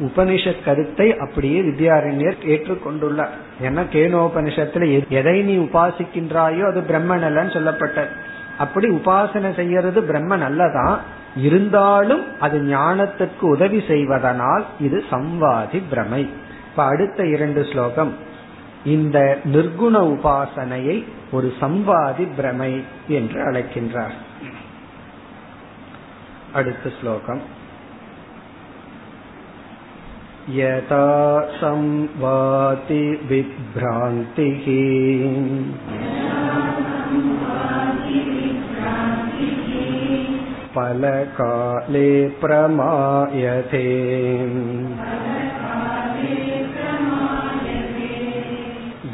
[0.00, 3.34] உபனிஷத் கருத்தை அப்படியே வித்யாரண்யர் ஏற்றுக்கொண்டுள்ளார்.
[3.62, 8.06] ஏன்னா கேனோபனிஷத்துல எதை நீ உபாசிக்கின்றாயோ அது பிரம்மன் அல்லன்னு சொல்லப்பட்டது
[8.58, 10.98] அப்படி உபாசனை செய்யறது பிரம்மன் அல்லதான்
[11.36, 16.30] இருந்தாலும் அது ஞானத்திற்கு உதவி செய்வதனால் இது சம்வாதி பிரமை.
[16.70, 18.14] இப்ப அடுத்த இரண்டு ஸ்லோகம்.
[18.84, 24.12] இந்த நிர்குண உபாசனையை ஒரு சம்வாதி பிரமை என்று அழைக்கின்றார்.
[26.52, 27.60] அடுத்த ஸ்லோகம்.
[30.55, 31.05] यथा
[31.61, 34.67] संवाति विभ्रान्तिः
[40.75, 42.09] फलकाले
[42.41, 43.85] प्रमायते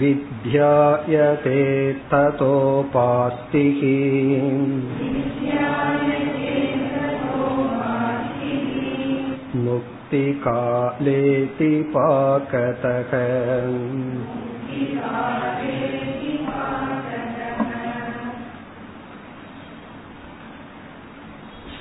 [0.02, 1.62] विध्यायते
[2.14, 3.82] ततोपास्तिः
[10.46, 13.12] मुक्तिकालेति पाकतः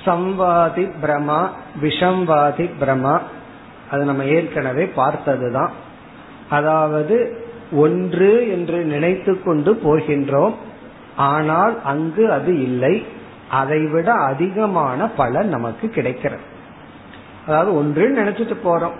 [0.05, 1.41] சம்வாதி பிரமா
[1.83, 3.13] விஷம்வாதி பிரமா
[3.91, 5.73] அது நம்ம ஏற்கனவே பார்த்ததுதான்
[6.49, 7.17] அதாவது
[7.75, 10.55] ஒன்று என்று நினைத்து கொண்டு போகின்றோம்
[11.27, 12.95] ஆனால் அங்கு அது இல்லை
[13.51, 16.45] அதைவிட அதிகமான பலன் நமக்கு கிடைக்கிறது
[17.48, 18.96] அதாவது ஒன்று நினைச்சிட்டு போறோம்.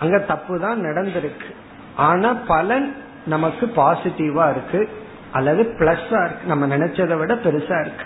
[0.00, 1.48] அங்க தப்பு தான் நடந்திருக்கு.
[1.96, 2.94] ஆனா பலன்
[3.26, 4.88] நமக்கு பாசிட்டிவா இருக்கு.
[5.32, 6.46] அல்லது பிளஸ்ஸா இருக்கு.
[6.46, 8.04] நம்ம நினைச்சதை விட பெருசா இருக்கு.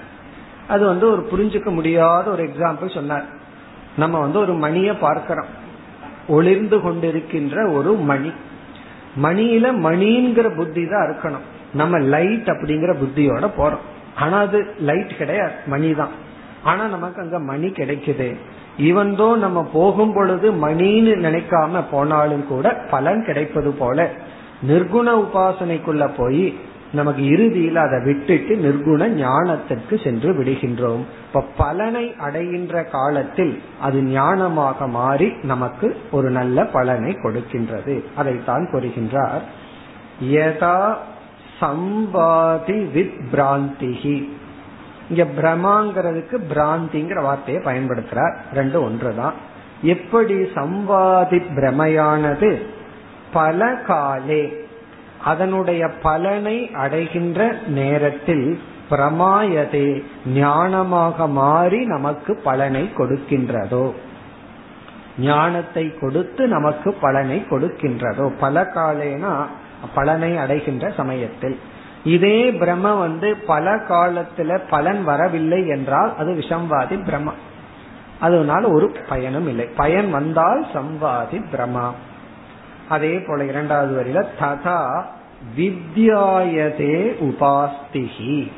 [0.68, 3.24] அது வந்து ஒரு புரிஞ்சுக்க முடியாத ஒரு எக்ஸாம்பிள் சொன்னார்.
[3.96, 5.46] நம்ம வந்து ஒரு மணியை பார்க்கிறோம்.
[6.28, 8.32] ஒளிர்ந்து கொண்டிருக்கின்ற ஒரு மணி.
[9.22, 11.74] மணியில மணிங்கிற புத்தி தான் இருக்கணும்.
[11.74, 13.84] நம்ம லைட் அப்படிங்கிற புத்தியோட போறோம்.
[14.16, 15.52] ஆனா அது லைட் கிடையாது.
[15.66, 16.08] மணி தான்
[16.62, 18.36] ஆனா நமக்கு அங்க மணி கிடைக்குது.
[18.78, 24.10] இவந்தோ நம்ம போகும் பொழுது மணின்னு நினைக்காம போனாலும் கூட பலன் கிடைப்பது போல
[24.68, 31.02] நிர்குண உபாசனைக்குள்ள போய் நமக்கு இறுதியில் அதை விட்டுட்டு நிர்குண ஞானத்திற்கு சென்று விடுகின்றோம்.
[31.26, 38.04] இப்ப பலனை அடைகின்ற காலத்தில் அது ஞானமாக மாறி நமக்கு ஒரு நல்ல பலனை கொடுக்கின்றது.
[38.16, 39.40] அதைத்தான் கூறுகின்றார்.
[40.24, 40.94] யதா
[41.60, 44.28] சம்பாதி வித் பிராந்திகி
[45.08, 48.34] இங்க பிரமாங்கிறதுக்கு பிராந்திங்கிற வார்த்தையை பயன்படுத்துறார்.
[48.54, 49.34] ரெண்டு ஒன்றுதான்.
[49.82, 52.62] எப்படி சம்வாதி பிரமையானது?
[53.32, 54.66] பல காலே.
[55.24, 58.60] அதனுடைய பலனை அடைகின்ற நேரத்தில்
[58.90, 63.92] பிரமாயதே ஞானமாக மாறி நமக்கு பலனை கொடுக்கின்றதோ.
[65.18, 68.32] ஞானத்தை கொடுத்து நமக்கு பலனை கொடுக்கின்றதோ.
[68.40, 69.46] பல காலேனா
[69.94, 71.60] பலனை அடைகின்ற சமயத்தில்.
[72.04, 77.32] இதே பிரம்ம வந்து பல காலத்துல பலன் வரவில்லை என்றால் அது விஷம்வாதி பிரம்மா.
[78.20, 79.64] அதனால ஒரு பயனும் இல்லை.
[79.64, 81.90] பயன் வந்தால் சம்வாதி பிரமா
[82.88, 85.02] அதே போல இரண்டாவது வரியில ததா
[85.56, 88.50] வித்யாயதே உபாஸ்திகி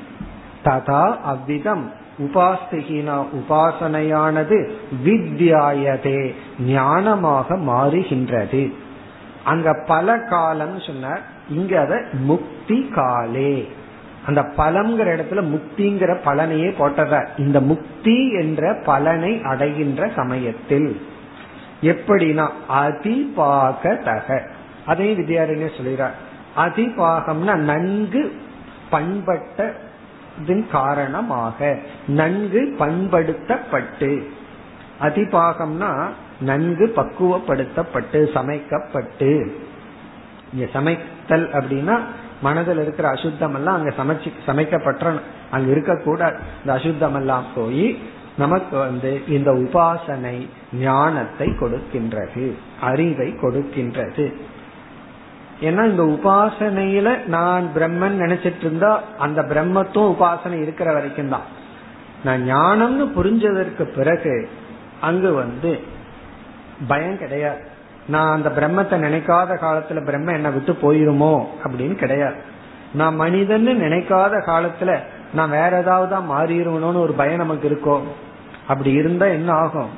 [0.65, 1.93] ததா அவ்விதம்.
[2.19, 4.71] உபாஸ்திகினா உபாசனையானது
[5.05, 6.35] வித்யாயதே
[6.67, 8.73] ஞானமாக மாறுகின்றது.
[9.45, 11.33] அங்க பல காலம் சொன்னார்.
[11.49, 13.69] இங்க அத முக்தி காலே.
[14.27, 21.01] அந்த பலம்ங்கிற இடத்துல முக்திங்கிற பலனையே போட்டத இந்த முக்தி என்ற பலனை அடைகின்ற சமயத்தில்
[21.83, 24.47] எப்படின்னா அதிபாக தக
[24.87, 26.15] அதே வித்யாரண்ய சொல்கிறார்
[26.57, 28.33] அதிபாகம்னா நன்கு
[28.91, 29.75] பண்பட்ட
[30.71, 34.23] காரணமாக நன்கு பண்படுத்தப்பட்டு.
[35.01, 36.09] அதிபாகம்னா
[36.41, 39.47] நன்கு பக்குவப்படுத்தப்பட்டு சமைக்கப்பட்டு.
[40.53, 40.95] இங்க
[41.27, 41.97] சமைத்தல் அப்படின்னா
[42.43, 45.13] மனதில் இருக்கிற அசுத்தம் எல்லாம் அங்க சமைச்சு சமைக்கப்பட்ட
[45.51, 46.37] அங்க இருக்கக்கூடாது.
[46.61, 47.87] இந்த அசுத்தம் எல்லாம் போய்
[48.37, 50.37] நமக்கு வந்து இந்த உபாசனை
[50.81, 52.47] ஞானத்தை கொடுக்கின்றது
[52.81, 54.27] அறிவை கொடுக்கின்றது.
[55.61, 61.47] ஏன்னா இந்த உபாசனையில நான் பிரம்மன் நினைச்சிட்டு இருந்தா அந்த பிரம்மத்தும் உபாசனை இருக்கிற வரைக்கும் தான்.
[62.25, 64.35] நான் ஞானம்னு புரிஞ்சதற்கு பிறகு
[65.01, 65.73] அங்கு வந்து
[66.87, 67.63] பயம் கிடையாது.
[68.09, 72.37] நான் அந்த பிரம்மத்தை நினைக்காத காலத்துல பிரம்ம என்ன விட்டு போயிருமோ அப்படின்னு கிடையாது.
[72.93, 78.05] நான் மனிதன் நினைக்காத காலத்துல நான் வேற ஏதாவது தான் மாறிடுவணும்னு ஒரு பயம் நமக்கு இருக்கும்
[78.67, 79.91] அப்படி இருந்தா என்ன ஆகும்?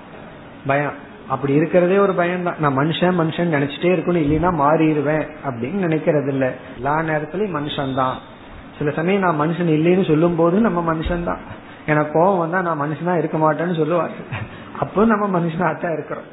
[0.66, 0.94] பயம்.
[1.28, 6.54] அப்படி இருக்கிறதே ஒரு பயம் தான் நான் மனுஷன் மனுஷன் நினைச்சிட்டே இருக்கணும் இல்லைன்னா மாறிடுவேன் அப்படின்னு நினைக்கிறது இல்ல
[6.76, 8.16] எல்லா நேரத்திலயும் மனுஷன் தான்
[8.78, 11.40] சில சமயம் நான் மனுஷன் இல்லைன்னு சொல்லும் போது நம்ம மனுஷன் தான்
[11.86, 14.14] எனக்கு கோபம் வந்தா நான் மனுஷனா இருக்க மாட்டேன்னு சொல்லுவாரு
[14.78, 16.24] அப்போ நம்ம மனுஷனாத்தான் இருக்கிறோம்.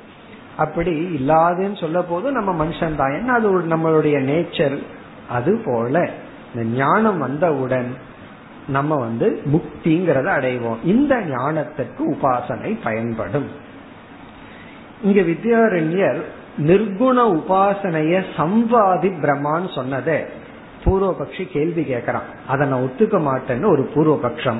[0.58, 3.14] அப்படி இல்லாதுன்னு சொல்ல போது நம்ம மனுஷன் தான்.
[3.14, 4.84] என்ன அது நம்மளுடைய நேச்சர்
[5.30, 6.10] அது போல.
[6.56, 7.96] இந்த ஞானம் வந்தவுடன்
[8.68, 10.78] நம்ம வந்து முக்திங்கிறத அடைவோம்.
[10.84, 13.48] இந்த ஞானத்திற்கு உபாசனை பயன்படும்.
[15.04, 16.22] இங்க வித்யாரண்யர்
[16.60, 20.26] நிர்குண உபாசனைய சம்வாதி பிரம்மான்னு சொன்னதை
[20.86, 22.30] பூர்வபக்ஷி கேள்வி கேட்கிறான்.
[22.48, 24.58] அதை நான் ஒத்துக்க மாட்டேன்னு ஒரு பூர்வபக்ஷம்.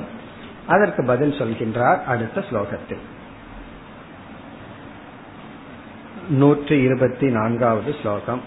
[0.66, 3.00] அதற்கு பதில் சொல்கின்றார் அடுத்த ஸ்லோகத்தில்.
[6.32, 8.40] नूति इरुपतिनान्गावद् श्लोकम्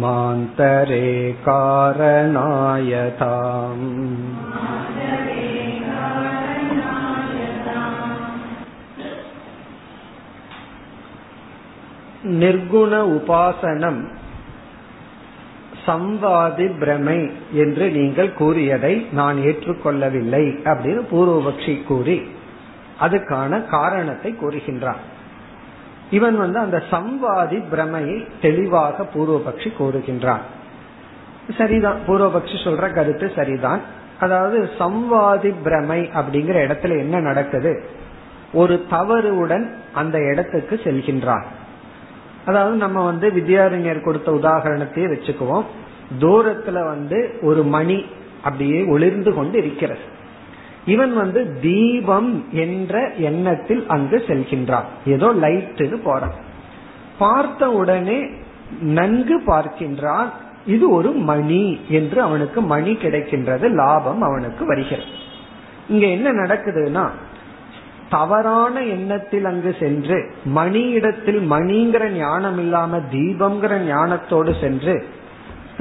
[0.00, 2.16] मान्तरे कारणायताम्
[12.40, 14.08] நிர்குண உபாசனம்
[15.86, 22.28] சம்வாதி பிரமை என்று நீங்கள் கூறியதை நான் ஏற்றுக்கொள்ளவில்லை அப்படின்னு பூர்வபக்ஷி கூறி
[23.00, 25.02] அதுக்கான காரணத்தை கூறுகின்றான்
[26.11, 30.39] இவன் வந்து அந்த சம்வாதி பிரமையை தெளிவாக பூர்வபக்ஷி கூறுகின்றான்.
[31.57, 31.97] சரிதான்.
[32.07, 33.81] பூர்வபக்ஷி சொல்ற கருத்து சரிதான்.
[34.19, 37.85] அதாவது சம்வாதி பிரமை அப்படிங்கிற இடத்துல என்ன நடக்குது?
[38.53, 41.43] ஒரு தவறுடன் அந்த இடத்துக்கு செல்கின்றான்.
[42.45, 45.63] அதாவது நம்ம வந்து வித்யாரண்யர் கொடுத்த உதாரணத்தையே வச்சுக்குவோம்.
[46.19, 48.05] தூரத்துல வந்து ஒரு மணி
[48.43, 50.19] அப்படியே ஒளிர்ந்து கொண்டு இருக்கிறது.
[50.85, 54.83] இவன் வந்து தீபம் என்ற எண்ணத்தில் அங்கு செல்கின்றான்.
[55.05, 56.33] ஏதோ லைட்டுன்னு போறான்.
[57.17, 58.21] பார்த்த உடனே
[58.81, 60.29] நன்கு பார்க்கின்றான்.
[60.65, 65.09] இது ஒரு மணி என்று அவனுக்கு மணி கிடைக்கின்றது லாபம் அவனுக்கு வருகிறது.
[65.89, 67.09] இங்க என்ன நடக்குதுன்னா
[68.09, 75.05] தவறான எண்ணத்தில் அங்கு சென்று மணியிடத்தில் மணிங்கிற ஞானம் இல்லாம தீபம்ங்கிற ஞானத்தோடு சென்று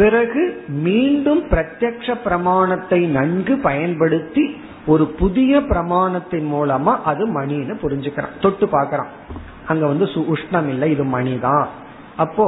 [0.01, 0.43] பிறகு
[0.87, 4.45] மீண்டும் பிரத்யக்ஷ பிரமாணத்தை நன்கு பயன்படுத்தி
[4.87, 8.37] ஒரு புதிய பிரமாணத்தின் மூலமா அது மணின்னு புரிஞ்சுக்கிறான்.
[8.41, 9.13] தொட்டு பாக்கிறான்
[9.69, 11.67] அங்க வந்து உஷ்ணம் இல்லை இது மணிதான்
[12.17, 12.47] அப்போ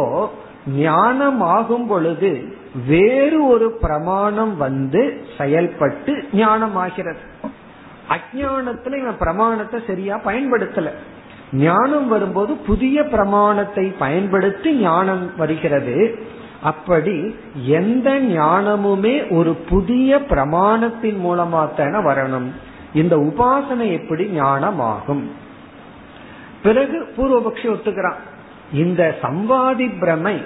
[0.67, 2.31] ஞானம் ஆகும் பொழுது
[2.87, 5.03] வேறு ஒரு பிரமாணம் வந்து
[5.39, 7.23] செயல்பட்டு ஞானம் ஆகிறது
[8.15, 10.89] அஜானத்துல இவன் பிரமாணத்தை சரியா பயன்படுத்தல.
[11.53, 15.97] ஞானம் வரும்போது புதிய பிரமாணத்தை பயன்படுத்தி ஞானம் வருகிறது.
[16.63, 22.51] அப்படி எந்த ஞானமுமே ஒரு புதிய பிரமாணத்தின் மூலமா தானே வரணும்.
[22.95, 25.23] இந்த உபாசனை எப்படி ஞானமாகும்?
[26.63, 28.17] பிறகு பூர்வபக்ஷி ஒத்துக்கிறான்.
[28.73, 30.43] இந்த சம்வாதி பிரமை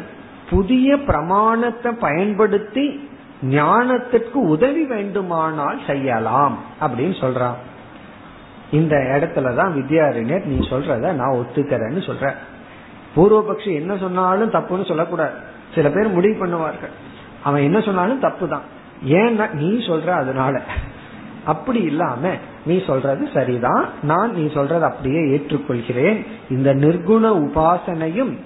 [0.50, 3.08] புதிய பிரமாணத்தை பயன்படுத்தி
[3.42, 7.54] ஞானத்திற்கு உதவி வேண்டுமானால் செய்யலாம் அப்படின்னு சொல்றான்.
[8.70, 12.32] இந்த இடத்துலதான் வித்யாரண்யர் நீ சொல்றத நான் ஒத்துக்கிறேன்னு சொல்ற.
[13.16, 15.54] பூர்வபக்ஷி என்ன சொன்னாலும் தப்புன்னு சொல்லக்கூடாது.
[15.76, 16.94] சில பேர் முடிவு பண்ணுவார்கள்.
[17.44, 18.74] அவன் என்ன சொன்னாலும் தப்பு தான்
[19.08, 20.62] ஏன்னா நீ சொல்ற அதனால.
[21.44, 22.30] அப்படி இல்லாம
[22.66, 23.88] நீ சொல்றது சரிதான்.
[24.02, 26.26] நான் நீ சொல்றது அப்படியே ஏற்றுக்கொள்கிறேன்.
[26.50, 28.36] இந்த நிர்குண உபாசனையும்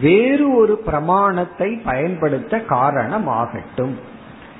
[0.00, 3.94] வேறு ஒரு பிரமாணத்தை பயன்படுத்த காரணமாகட்டும்.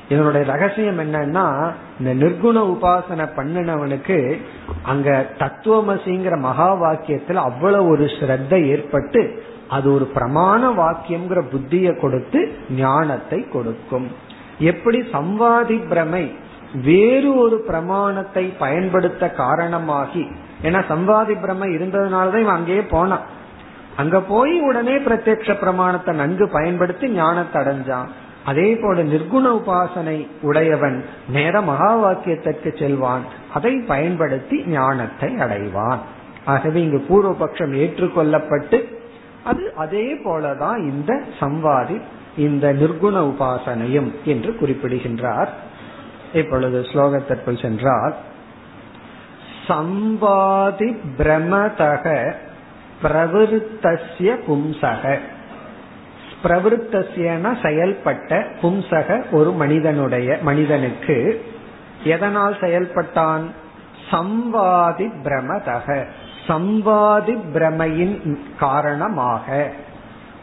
[0.08, 4.40] இதனுடைய ரகசியம் என்னன்னா இந்த நிர்குண உபாசனை பண்ணினவனுக்கு
[4.82, 13.48] அங்க தத்துவமசிங்கிற மகா வாக்கியத்துல அவ்வளவு ஒரு ஸ்ரத்த ஏற்பட்டு அது ஒரு பிரமாண வாக்கியம்ங்கிற புத்திய கொடுத்து ஞானத்தை
[13.48, 14.08] கொடுக்கும்.
[14.58, 16.32] எப்படி சம்வாதி பிரமை
[16.82, 20.24] வேறு ஒரு பிரமாணத்தை பயன்படுத்த காரணமாகி
[20.62, 23.24] ஏன்னா சம்வாதி பிரமை இருந்ததுனாலதான் இவன் அங்கேயே போனான்.
[23.96, 28.08] அங்க போய் உடனே பிரத்யக்ஷ பிரமாணத்தை நன்கு பயன்படுத்தி ஞானத்தை அடைஞ்சான்.
[28.44, 33.22] அதே போல நிர்குண உபாசனை உடையவன் நேர மகா வாக்கியத்திற்கு செல்வான்.
[33.54, 35.98] அதை பயன்படுத்தி ஞானத்தை அடைவான்.
[36.44, 39.02] ஆகவே இங்கு பூர்வபக்ஷம் ஏற்றுக்கொள்ளப்பட்டு
[39.44, 42.00] அது அதே போலதான் இந்த சம்வாதி
[42.36, 45.52] இந்த நிர்குண உபாசனையும் என்று குறிப்பிடுகின்றார்.
[46.32, 48.14] இப்பொழுது ஸ்லோகத்திற்குள் சென்றால்
[49.68, 52.32] சம்வாதி பிரமதக
[53.02, 55.18] பிரவருத்தசிய பும்சக.
[56.42, 61.44] பிரவருத்தசியன செயல்பட்ட பும்சக ஒரு மனிதனுடைய மனிதனுக்கு
[62.04, 63.50] எதனால் செயல்பட்டான்?
[64.10, 66.06] சம்வாதி பிரமதக.
[66.48, 69.70] சம்வாதி பிரமையின் காரணமாக.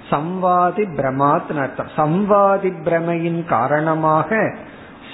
[0.09, 1.87] சம்வாதி பிரமாத் அர்த்தம்.
[1.95, 4.55] சம்வாதி பிரமையின் காரணமாக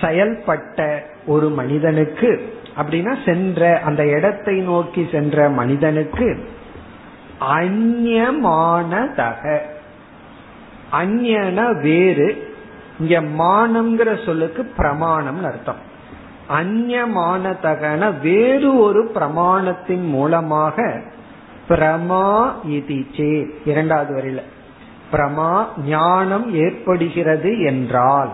[0.01, 6.49] செயல்பட்ட ஒரு மனிதனுக்கு அப்படின்னா சென்ற அந்த இடத்தை நோக்கி சென்ற மனிதனுக்கு
[7.55, 9.57] அந்யமானதக
[10.91, 12.55] அந்யன வேறு.
[12.99, 15.86] இங்க மானம்ங்கிற சொல்லுக்கு பிரமாணம்னு அர்த்தம்.
[16.49, 21.01] அந்யமானதகன வேறு ஒரு பிரமாணத்தின் மூலமாக
[21.69, 24.41] பிரமா இதி இரண்டாவது வரையில.
[25.11, 28.29] பிரமா ஞானம் ஏற்படுகிறது என்றால்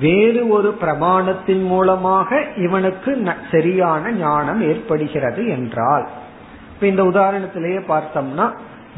[0.00, 6.08] வேறு ஒரு பிரமாணத்தின் மூலமாக இவனுக்கு சரியான ஞானம் ஏற்படுகிறது என்றால்.
[6.74, 8.52] இப்ப இந்த உதாரணத்திலேயே பார்த்தோம்னா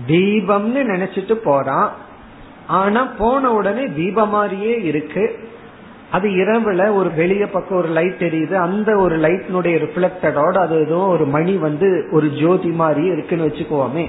[0.07, 1.90] தீபம்னு நினைச்சிட்டு போறான்.
[2.66, 5.45] ஆனா போன உடனே தீபம் மாதிரியே இருக்கு.
[6.11, 11.26] அது இரவுல ஒரு வெளிய பக்கம் ஒரு லைட் தெரியுது அந்த ஒரு லைட்னுடைய ரிஃப்ளெக்டடோட அது ஏதோ ஒரு
[11.26, 14.09] மணி வந்து ஒரு ஜோதி மாதிரி இருக்குன்னு வச்சுக்கோமே.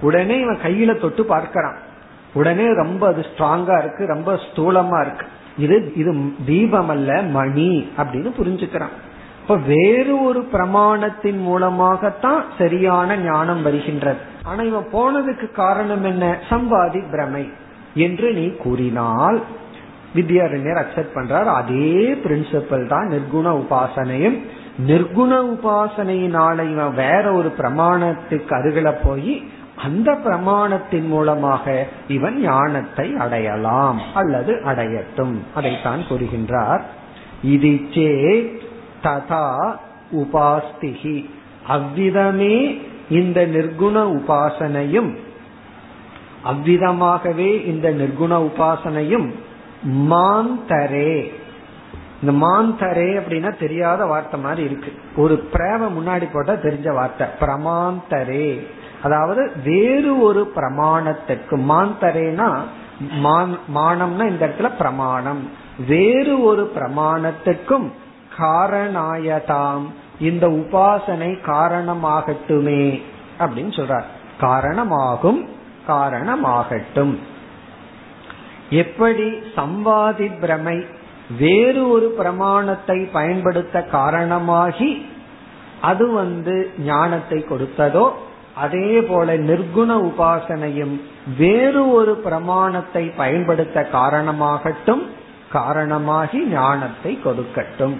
[0.00, 1.76] உடனே இவன் கையில தொட்டு பார்க்கறான்.
[2.34, 5.26] உடனே ரொம்ப அது ஸ்ட்ராங்கா இருக்கு ரொம்ப ஸ்தூலமா இருக்கு.
[5.58, 6.14] இது இது
[6.46, 8.94] தீபம் அல்ல மணி அப்படின்னு புரிஞ்சுக்கிறான்.
[9.42, 14.18] இப்ப வேறு ஒரு பிரமாணத்தின் மூலமாகத்தான் சரியான ஞானம் வருகின்றது.
[14.42, 16.38] ஆனா இவன் போனதுக்கு காரணம் என்ன?
[16.48, 17.50] சம்பாதி பிரமை
[17.94, 19.42] என்று நீ கூறினால்
[20.14, 21.44] வித்யாரண்யர் அக்செப்ட் பண்றார்.
[21.44, 24.38] அதே பிரின்சிபல் தான் நிர்குண உபாசனையும்.
[24.86, 29.42] நிர்குண உபாசனையினால இவன் வேற ஒரு பிரமாணத்துக்கு அருகில போய்
[29.84, 35.34] அந்த பிரமாணத்தின் மூலமாக இவன் ஞானத்தை அடையலாம் அல்லது அடையட்டும்.
[35.54, 36.80] அதைத்தான் கூறுகின்றார்.
[37.42, 38.10] இது சே
[39.02, 39.72] ததா
[40.12, 41.28] உபாஸ்திகி
[41.68, 42.78] அவ்விதமே
[43.10, 45.10] இந்த நிர்குண உபாசனையும்
[46.50, 49.26] அவ்விதமாகவே இந்த நிர்குண உபாசனையும்
[49.84, 51.34] மாந்தரே.
[52.22, 54.92] இந்த மாந்தரே அப்படின்னா தெரியாத வார்த்தை மாதிரி இருக்கு.
[55.16, 57.26] ஒரு பிரேம முன்னாடி போட்டா தெரிஞ்ச வார்த்தை.
[57.40, 58.66] பிரமாந்தரே.
[59.02, 62.58] அதாவது வேறு ஒரு பிரமாணத்திற்கு மாந்தரேனா
[63.74, 65.50] மானம்னா இந்த இடத்துல பிரமாணம்.
[65.88, 67.90] வேறு ஒரு பிரமாணத்துக்கும்
[68.38, 69.86] காரணாயதாம்.
[70.20, 73.02] இந்த உபாசனை காரணமாகட்டுமே
[73.38, 74.04] அப்படின்னு சொல்றார்.
[74.40, 75.48] காரணமாகும்
[75.88, 77.18] காரணமாகட்டும்.
[78.70, 80.86] எப்படி சம்பாதி பிரமை
[81.38, 85.06] வேறு ஒரு பிரமாணத்தை பயன்படுத்த காரணமாகி
[85.80, 88.12] அது வந்து ஞானத்தை கொடுத்ததோ
[88.54, 90.94] அதே போல நிர்குண உபாசனையும்
[91.38, 95.02] வேறு ஒரு பிரமாணத்தை பயன்படுத்த காரணமாகட்டும்
[95.50, 97.96] காரணமாகி ஞானத்தை கொடுக்கட்டும்.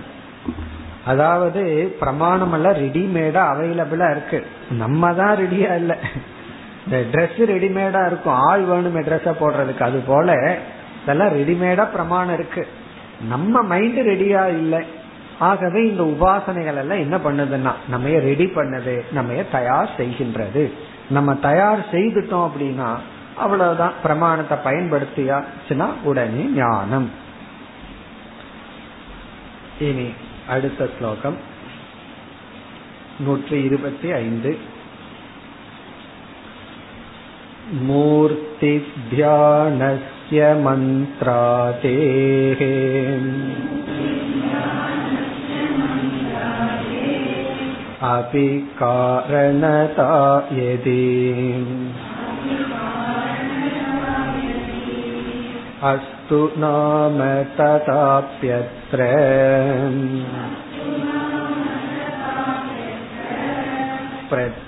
[1.05, 1.63] அதாவது
[2.01, 4.45] பிரமாணம் எல்லாம் ரெடிமேடா அவைலபிளா இருக்கு.
[4.71, 5.97] நம்ம தான் ரெடியா இல்லை.
[6.85, 8.33] இந்த ட்ரெஸ் ரெடிமேடா இருக்கும்.
[8.33, 9.83] ஆள் வேணுமே ட்ரெஸ்ஸை போடுறதுக்கு.
[9.83, 10.59] அது போல
[11.03, 12.69] இதெல்லாம் ரெடிமேடா பிரமாணம் இருக்கு.
[13.29, 14.87] நம்ம மைண்ட் ரெடியா இல்லை.
[15.39, 20.73] ஆகவே இந்த உபாசனைகள் எல்லாம் என்ன பண்ணுதுன்னா நம்ம ரெடி பண்ணது நம்ம தயார் செய்கின்றது.
[21.11, 22.99] நம்ம தயார் செய்துட்டோம் அப்படின்னா
[23.37, 23.93] அவ்வளவுதான்.
[24.03, 27.11] பிரமாணத்தை பயன்படுத்தியாச்சுன்னா உடனே ஞானம்.
[29.79, 30.13] இனி
[30.49, 31.37] அடுத்த ஸ்லோகம்.
[33.19, 34.73] நூற்றி இருபத்தி ஐந்து.
[37.88, 42.62] मूर्तिध्यानस्य मन्त्रातेः
[48.10, 48.48] अपि
[48.80, 50.12] कारणता
[50.54, 51.06] यदि
[55.92, 57.20] अस्तु नाम
[57.58, 59.08] तथाप्यत्र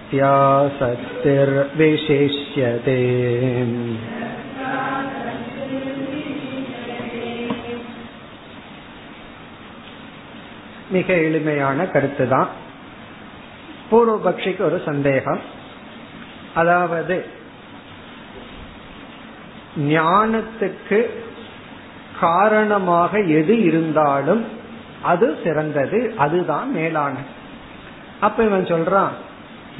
[0.05, 2.99] प्रत्यासक्तिर्विशिष्यते
[10.91, 12.49] மிக எளிமையான கருத்து தான்
[13.89, 15.39] பூர்வபக்ஷிக்கு ஒரு சந்தேகம்
[16.53, 17.25] அதாவது
[19.91, 21.09] ஞானத்துக்கு
[22.19, 24.45] காரணமாக எது இருந்தாலும்
[25.03, 27.23] அது சிறந்தது அதுதான் மேலானது
[28.21, 29.13] அப்ப இவன் சொல்றான்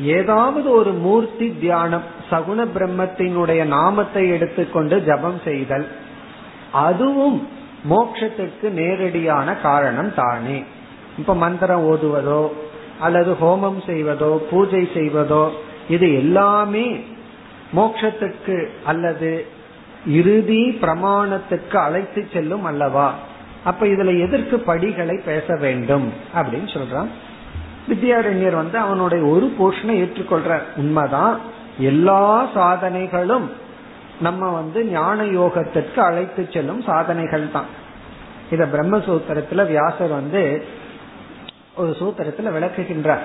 [0.01, 5.87] ஏதாவது ஒரு மூர்த்தி தியானம் சகுண பிரம்மத்தினுடைய நாமத்தை எடுத்துக்கொண்டு ஜபம் செய்தல்
[6.73, 7.49] அதுவும்
[7.91, 10.65] மோட்சத்திற்கு நேரடியான காரணம் தானே.
[11.19, 12.49] இப்ப மந்திரம் ஓதுவதோ
[13.01, 15.49] அல்லது ஹோமம் செய்வதோ பூஜை செய்வதோ
[15.89, 17.01] இது எல்லாமே
[17.77, 19.47] மோட்சத்துக்கு அல்லது
[20.07, 23.15] இறுதி பிரமாணத்துக்கு அழைத்து செல்லும் அல்லவா?
[23.65, 27.09] அப்ப இதுல எதற்கு படிகளை பேச வேண்டும் அப்படின்னு சொல்றான்.
[27.89, 30.63] வித்யாரண்யர் வந்து அவனுடைய ஒரு போர்ஷனை ஏற்றுக்கொள்றார்.
[30.77, 31.41] உண்மைதான்
[31.79, 33.51] எல்லா சாதனைகளும்
[34.21, 37.65] நம்ம வந்து ஞான யோகத்திற்கு அழைத்து செல்லும் சாதனைகள் தான்.
[38.51, 40.65] இத பிரம்மசூத்திரத்துல வியாசர் வந்து
[41.77, 43.25] ஒரு சூத்திரத்துல விளக்குகின்றார்.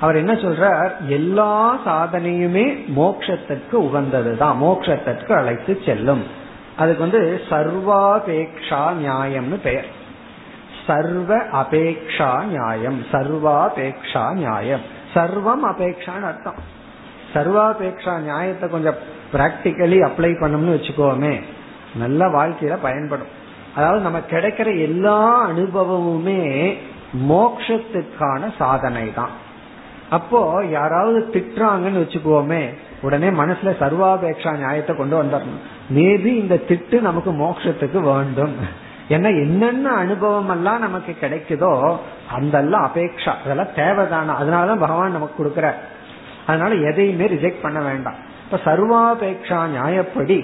[0.00, 0.90] அவர் என்ன சொல்றார்?
[1.06, 6.22] எல்லா சாதனையுமே மோக்ஷத்திற்கு உகந்ததுதான் மோக்ஷத்திற்கு அழைத்து செல்லும்.
[6.76, 10.00] அதுக்கு வந்து சர்வாபேக்ஷா நியாயம்னு பெயர்.
[10.86, 13.04] சர்வ அபேக்ஷா நியாயம்.
[13.12, 14.80] சர்வாபேக்ஷா நியாயம்.
[15.14, 16.54] சர்வம் அபேக்ஷான்னு அர்த்தம்.
[17.34, 18.94] சர்வாபேக்ஷா நியாயத்தை கொஞ்சம்
[19.32, 21.40] பிராக்டிக்கலி அப்ளை பண்ணோம்னு வச்சுக்கோமே.
[21.94, 23.32] நல்ல வாழ்க்கையில பயன்படும்.
[23.74, 26.42] அதாவது நம்ம கிடைக்கிற எல்லா அனுபவமுமே
[27.28, 29.30] மோக்ஷத்துக்கான சாதனை தான்
[30.10, 32.62] அப்போ யாராவது திட்டுறாங்கன்னு வச்சுக்கோமே
[33.02, 35.62] உடனே மனசுல சர்வாபேக்ஷா நியாயத்தை கொண்டு வந்துடணும்.
[35.94, 38.54] மேபி இந்த திட்டு நமக்கு மோட்சத்துக்கு வேண்டும்.
[39.12, 41.72] ஏன்னா என்னென்ன அனுபவம் எல்லாம் நமக்கு கிடைக்குதோ
[42.36, 43.32] அந்தெல்லாம் அபேக்ஷா.
[43.44, 44.34] அதெல்லாம் தேவைதானா?
[44.40, 45.66] அதனாலதான் பகவான் நமக்கு கொடுக்கற
[46.46, 48.18] அதனால எதையுமே ரிஜெக்ட் பண்ண வேண்டாம்.
[48.44, 50.38] இப்ப சர்வாபேக்ஷா நியாயப்படி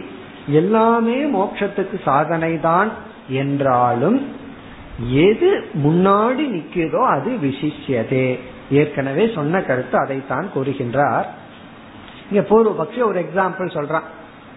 [0.50, 2.90] எல்லாமே மோட்சத்துக்கு சாதனை தான்
[3.28, 4.18] என்றாலும்
[5.10, 8.28] எது முன்னாடி நிக்கிறதோ அது விசிஷியதே.
[8.70, 11.26] ஏற்கனவே சொன்ன கருத்து அதைத்தான் கூறுகின்றார்.
[12.30, 14.08] இங்க பூர்வபக்ஷி ஒரு எக்ஸாம்பிள் சொல்றான்.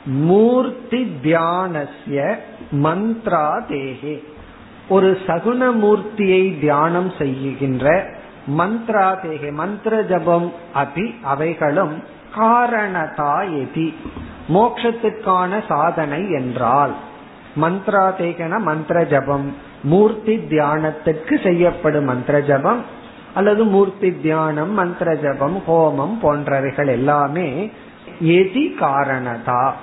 [0.05, 2.35] மூர்த்தி தியானசிய
[2.71, 4.23] மந்த்ரா தேகே.
[4.89, 8.09] ஒரு சகுன மூர்த்தியை தியானம் செய்கின்ற
[8.57, 12.03] மந்த்ரா தேகே மந்திர ஜபம் அபி அவைகளும்
[12.37, 13.93] காரணதா எதி
[14.49, 16.93] மோக்ஷத்துக்கான சாதனை என்றால்
[17.61, 19.55] மந்த்ரா தேகன மந்திர ஜபம்?
[19.83, 22.81] மூர்த்தி தியானத்திற்கு செய்யப்படும் மந்திர ஜபம்
[23.33, 27.71] அல்லது மூர்த்தி தியானம் மந்திர ஜபம் ஹோமம் போன்றவைகள் எல்லாமே
[28.21, 29.73] எதி காரணதா.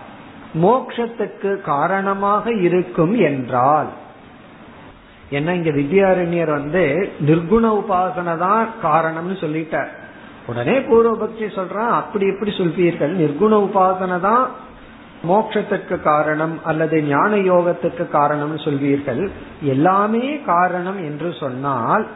[0.62, 3.89] மோக்ஷத்துக்கு காரணமாக இருக்கும் என்றால்
[5.30, 9.91] என்ன இங்க வித்யாரண்யர் வந்து நிர்குண உபாசனை தான் காரணம்னு சொல்லிட்டார்.
[10.47, 13.12] உடனே பூர்வபக்தி சொல்றான் அப்படி எப்படி சொல்வீர்கள்.
[13.22, 14.45] நிர்குண உபாசனை தான்
[15.24, 19.30] மோட்சத்திற்கு காரணம் அல்லது ஞான யோகத்துக்கு காரணம்னு சொல்வீர்கள்.
[19.62, 22.07] எல்லாமே காரணம் என்று சொன்னால்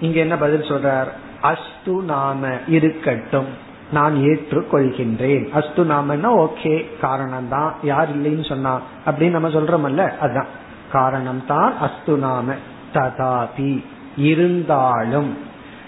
[0.00, 1.08] இங்க என்ன பதில் சொல்றார்?
[1.42, 3.64] அஸ்து நாம இருக்கட்டும்.
[3.92, 5.50] நான் ஏற்றுக்கொள்கின்றேன்.
[5.52, 10.46] அஸ்து நாமன்னா ஓகே காரணம் தான் யார் இல்லைன்னு சொன்னா அப்படின்னு நம்ம சொல்றோம்ல அதுதான்.
[10.92, 12.52] காரணம் தான் அஸ்து நாம.
[12.94, 13.84] ததாபி
[14.16, 15.36] இருந்தாலும்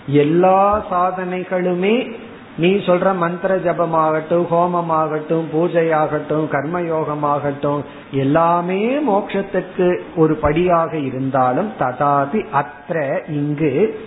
[0.06, 2.16] எல்லா சாதனைகளுமே
[2.58, 14.00] நீ சொல்ற மந்திர ஜபமாகட்டும் ஹோமமாகட்டும் பூஜையாகட்டும் கர்மயோகமாகட்டும் எல்லாமே மோட்சத்துக்கு ஒரு படியாக இருந்தாலும் ததாபி அத்த இங்கு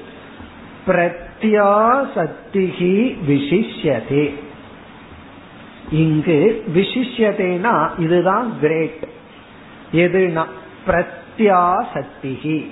[1.42, 4.34] பிரத்யாசக்திகி விசிஷ்யதே.
[5.92, 9.08] இங்கு விசிஷ்யதேனா இதுதான் கிரேட்
[9.92, 10.46] எதுனா
[10.88, 12.66] பிரத்யாசக்திகி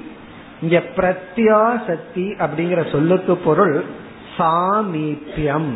[0.62, 3.86] இங்க பிரத்யாசக்தி அப்படிங்கிற சொல்லுக்கு பொருள்
[4.38, 5.72] சாமீபியம்.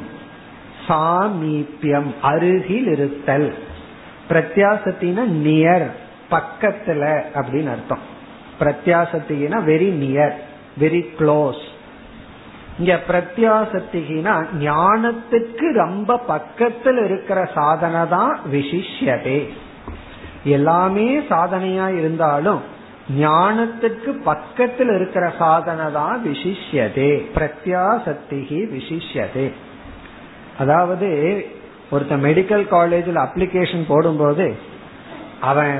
[0.88, 3.54] சாமீபியம் அருகில் இருத்தல்
[4.30, 5.90] பிரத்யாசத்தின நியர்
[6.32, 8.12] பக்கத்துல அப்படின்னு அர்த்தம்.
[8.60, 10.34] பிரத்யாசத்தினா வெரி நியர்
[10.80, 11.72] வெரி க்ளோஸ்
[12.80, 19.40] இங்க பிரத்யாசத்திகினா ஞானத்துக்கு ரொம்ப பக்கத்தில் இருக்கிற சாதனை தான் விசிஷ்யதே.
[20.44, 22.62] எல்லாமே சாதனையா இருந்தாலும்
[23.20, 27.12] ஞானத்துக்கு பக்கத்தில் இருக்கிற சாதனை தான் விசிஷ்யதே.
[27.36, 29.48] பிரத்யாசக்திகி விசிஷ்யதே.
[30.58, 31.10] அதாவது
[31.92, 34.46] ஒருத்த மெடிக்கல் காலேஜில் அப்ளிகேஷன் போடும்போது
[35.40, 35.74] அவன்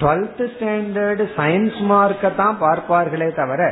[0.00, 3.62] டுவெல்த் ஸ்டாண்டர்டு சயின்ஸ் மார்க்கை தான் பார்ப்பார்களே தவிர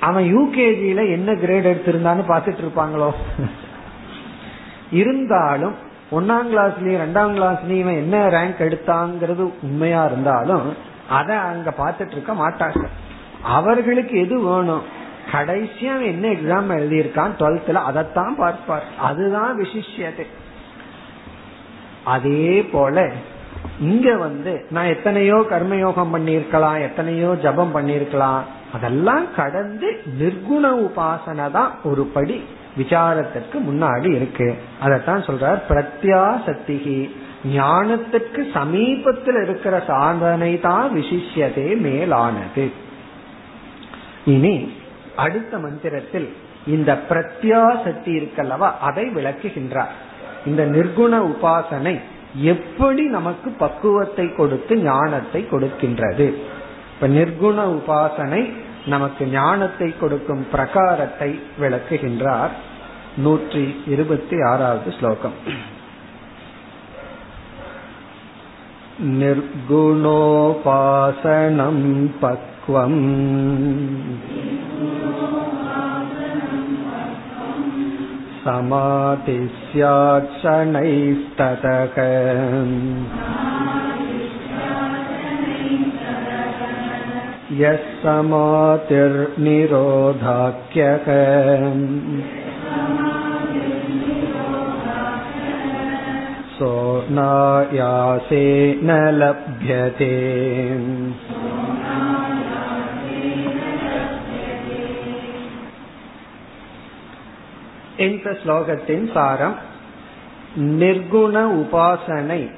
[0.00, 3.10] அவன் யூகேஜியில என்ன கிரேட் எடுத்திருந்தான்னு பாத்துட்டு இருப்பாங்களோ?
[4.90, 5.74] இருந்தாலும்
[6.12, 10.76] ஒன்னாம் கிளாஸ்லயும் ரெண்டாம் கிளாஸ்லயும் இவன் என்ன ரேங்க் எடுத்தாங்கிறது உண்மையா இருந்தாலும்
[11.08, 12.86] அத அங்க பாத்துட்டு இருக்க மாட்டாங்க.
[13.42, 14.82] அவர்களுக்கு எது வேணும்?
[15.32, 17.30] கடைசியா என்ன எக்ஸாம் எழுதியிருக்கான்?
[17.38, 18.84] டுவெல்த்ல அதைத்தான் பார்ப்பார்.
[18.98, 20.26] அதுதான் விசிஷ்யத்தை.
[22.04, 23.12] அதே போல
[23.80, 28.42] இங்க வந்து நான் எத்தனையோ கர்மயோகம் பண்ணிருக்கலாம் எத்தனையோ ஜபம் பண்ணிருக்கலாம்
[28.72, 32.42] அதெல்லாம் கடந்து நிர்குண உபாசனை தான் ஒரு படி
[32.76, 34.54] விசாரத்திற்கு முன்னாடி இருக்கு.
[34.84, 37.10] அதத்தான் சொல்றார் பிரத்யாசக்திகி
[37.44, 42.70] ஞானத்திற்கு சமீபத்தில் இருக்கிற சாதனை தான் விசிஷ்யதே மேலானது.
[44.24, 44.72] இனி
[45.16, 46.28] அடுத்த மந்திரத்தில்
[46.66, 48.78] இந்த பிரத்யாசக்தி இருக்கல்லவா?
[48.80, 49.94] அதை விளக்குகின்றார்.
[50.46, 52.00] இந்த நிர்குண உபாசனை
[52.45, 56.27] எப்படி நமக்கு பக்குவத்தை கொடுத்து ஞானத்தை கொடுக்கின்றது
[56.91, 58.41] இப்ப நிர்குண உபாசனை
[58.85, 62.53] நமக்கு ஞானத்தை கொடுக்கும் பிரகாரத்தை விளக்குகின்றார்
[63.17, 65.37] நூற்றி இருபத்தி ஆறாவது ஸ்லோகம்
[70.13, 71.77] निर्गुणोपासनं
[72.21, 73.01] पक्वम्
[78.45, 81.97] समाधि स्यात् शनैस्ततः
[87.61, 89.31] यः समातिर्निरोधाख्यः
[96.57, 98.45] सोऽनायासे
[98.83, 100.11] न लभ्यते
[107.96, 109.56] இந்த ஸ்லோகத்தின் சாரம்
[110.56, 112.50] நிர்குண உபாசனை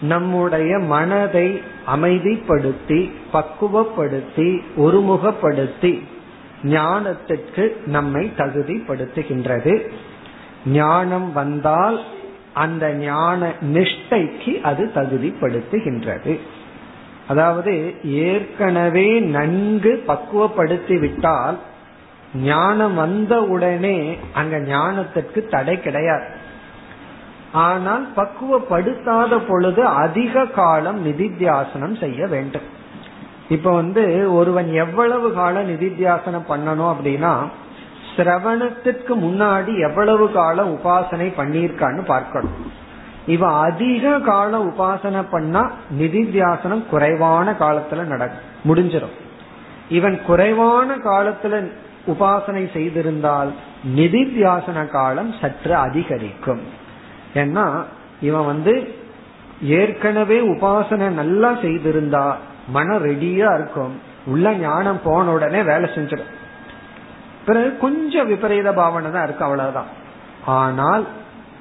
[0.00, 6.02] நம்முடைய மனதை அமைதிப்படுத்தி பக்குவப்படுத்தி ஒருமுகப்படுத்தி
[6.62, 9.90] ஞானத்திற்கு நம்மை தகுதிப்படுத்துகின்றது.
[10.66, 12.00] ஞானம் வந்தால்
[12.52, 16.38] அந்த ஞான நிஷ்டைக்கு அது தகுதிப்படுத்துகின்றது.
[17.28, 21.58] அதாவது ஏற்கனவே நன்கு பக்குவப்படுத்தி விட்டால்
[22.34, 26.24] ஞானம் வந்த உடனே அங்க ஞானத்திற்கு தடை கிடையாது.
[27.52, 32.68] ஆனால் பக்குவப்படுத்தாத பொழுது அதிக காலம் நிதித்தியாசனம் செய்ய வேண்டும்.
[33.48, 37.34] இப்ப வந்து ஒருவன் எவ்வளவு காலம் நிதித்தியாசனம் பண்ணணும் அப்படின்னா
[38.16, 42.54] சிரவணத்திற்கு முன்னாடி எவ்வளவு காலம் உபாசனை பண்ணியிருக்கான்னு பார்க்கணும்.
[43.26, 49.16] இவன் அதிக காலம் உபாசனை பண்ணா நிதித்தியாசனம் குறைவான காலத்துல நடக்கும் முடிஞ்சிடும்
[49.88, 51.70] இவன் குறைவான காலத்துல
[52.06, 53.50] உபாசனை செய்திருந்தால்
[53.96, 56.60] நிதித்தியாசன காலம் சற்று அதிகரிக்கும்.
[57.34, 57.82] ஏன்னா
[58.20, 58.94] இவன் வந்து
[59.60, 62.34] ஏற்கனவே உபாசனை நல்லா செய்திருந்தா
[62.68, 64.00] மனம் ரெடியா இருக்கும்.
[64.26, 66.32] உள்ள ஞானம் போன உடனே வேலை செஞ்சிடும்.
[67.46, 69.90] பிறகு கொஞ்சம் விபரீத பாவனை தான் இருக்கு அவ்வளவுதான்.
[70.44, 71.04] ஆனால்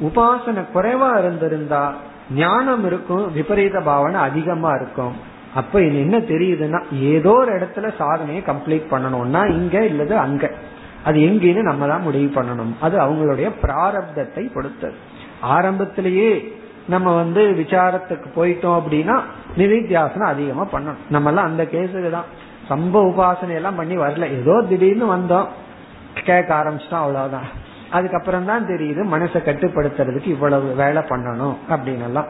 [0.01, 1.93] உபாசனை குறைவா இருந்திருந்தா
[2.35, 5.15] ஞானம் இருக்கும் விபரீத பாவனை அதிகமா இருக்கும்.
[5.56, 10.52] அப்ப என்ன தெரியுதுன்னா ஏதோ ஒரு இடத்துல சாதனையை கம்ப்ளீட் பண்ணணும்னா இங்க இல்லது அங்க.
[11.04, 12.74] அது எங்கேன்னு நம்ம தான் முடிவு பண்ணணும்.
[12.80, 14.93] அது அவங்களுடைய பிராரப்தத்தை பொறுத்தது.
[15.41, 16.56] ஆரம்பத்திலேயே
[16.88, 19.22] நம்ம வந்து விசாரத்துக்கு போயிட்டோம் அப்படின்னா
[19.58, 20.97] நிதித்தியாசனம் அதிகமா பண்ணணும்.
[21.10, 22.26] நம்ம எல்லாம் அந்த கேஸுக்கு தான்.
[22.70, 24.39] சம்ப உபாசனை எல்லாம் பண்ணி வரல.
[24.39, 25.45] ஏதோ திடீர்னு வந்தோம்.
[26.24, 27.68] கேட்க ஆரம்பிச்சிட்டோம் அவ்வளவுதான்.
[27.89, 32.26] அதுக்கப்புறம் தான் தெரியுது மனசை கட்டுப்படுத்துறதுக்கு இவ்வளவு வேலை பண்ணணும் அப்படின்னு எல்லாம்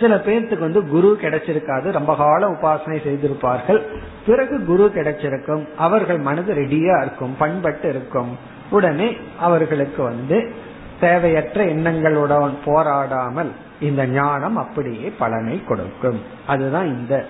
[0.00, 1.90] சில பேர்த்துக்கு வந்து குரு கிடைச்சிருக்காது.
[1.90, 3.82] ரொம்ப கால உபாசனை செய்திருப்பார்கள்.
[4.26, 5.74] பிறகு குரு கிடைச்சிருக்கும்.
[5.74, 7.36] அவர்கள் மனது ரெடியா இருக்கும்.
[7.38, 8.38] பண்பட்டு இருக்கும்.
[8.70, 10.52] உடனே அவர்களுக்கு வந்து
[11.00, 16.20] தேவையற்ற எண்ணங்களுடன் போராடாமல் இந்த ஞானம் அப்படியே பலனை கொடுக்கும்.
[16.46, 17.24] அதுதான் இந்த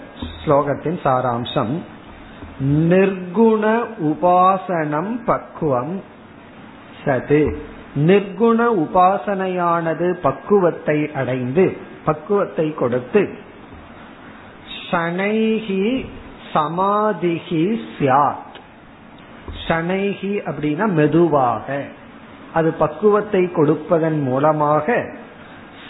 [0.44, 1.82] ஸ்லோகத்தின் சாராம்சம்.
[2.64, 6.02] நிர்குண உபாசனம் பக்குவம்
[7.04, 7.56] சது.
[7.96, 11.76] நிர்குண உபாசனையானது பக்குவத்தை அடைந்து
[12.08, 13.22] பக்குவத்தை கொடுத்து
[14.90, 15.84] ஷனைகி
[16.54, 17.64] சமாதிகி
[17.96, 18.56] சியாத்
[19.64, 21.66] ஷனைகி அப்படின்னா மெதுவாக.
[22.54, 24.96] அது பக்குவத்தை கொடுப்பதன் மூலமாக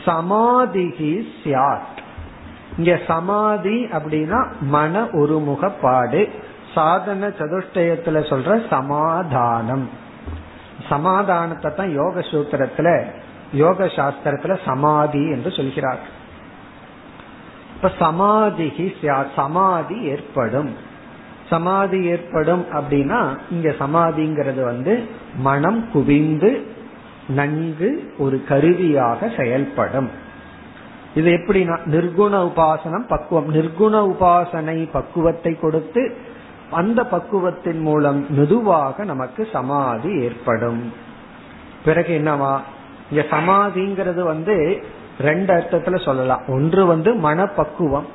[0.07, 1.13] சமாதிகி
[1.43, 1.97] சியாத்
[2.79, 4.41] இங்க சமாதி அப்படின்னா
[4.75, 6.23] மன ஒருமுகப்பாடு.
[6.75, 9.87] சாதன சதுஷ்டயத்துல சொல்ற சமாதானம்.
[10.89, 12.89] சமாதானத்தை தான் யோக சூத்திரத்துல
[13.53, 15.99] யோக சாஸ்திரத்துல சமாதி என்று சொல்கிறார்.
[17.77, 18.95] இப்ப சமாதி
[19.37, 20.77] சமாதி ஏற்படும்.
[21.49, 26.67] சமாதி ஏற்படும் அப்படின்னா இங்க சமாதிங்கிறது வந்து மனம் குவிந்து
[27.29, 30.11] நன்கு ஒரு கருவியாக செயல்படும்.
[31.15, 33.55] இது எப்படின்னா நிர்குண உபாசனம் பக்குவம்.
[33.55, 36.17] நிர்குண உபாசனை பக்குவத்தை கொடுத்து
[36.71, 40.93] அந்த பக்குவத்தின் மூலம் மெதுவாக நமக்கு சமாதி ஏற்படும்.
[41.85, 42.61] பிறகு என்னவா?
[43.11, 44.85] இங்க சமாதிங்கிறது வந்து
[45.21, 46.43] ரெண்டு அர்த்தத்துல சொல்லலாம்.
[46.49, 48.07] ஒன்று வந்து மனப்பக்குவம்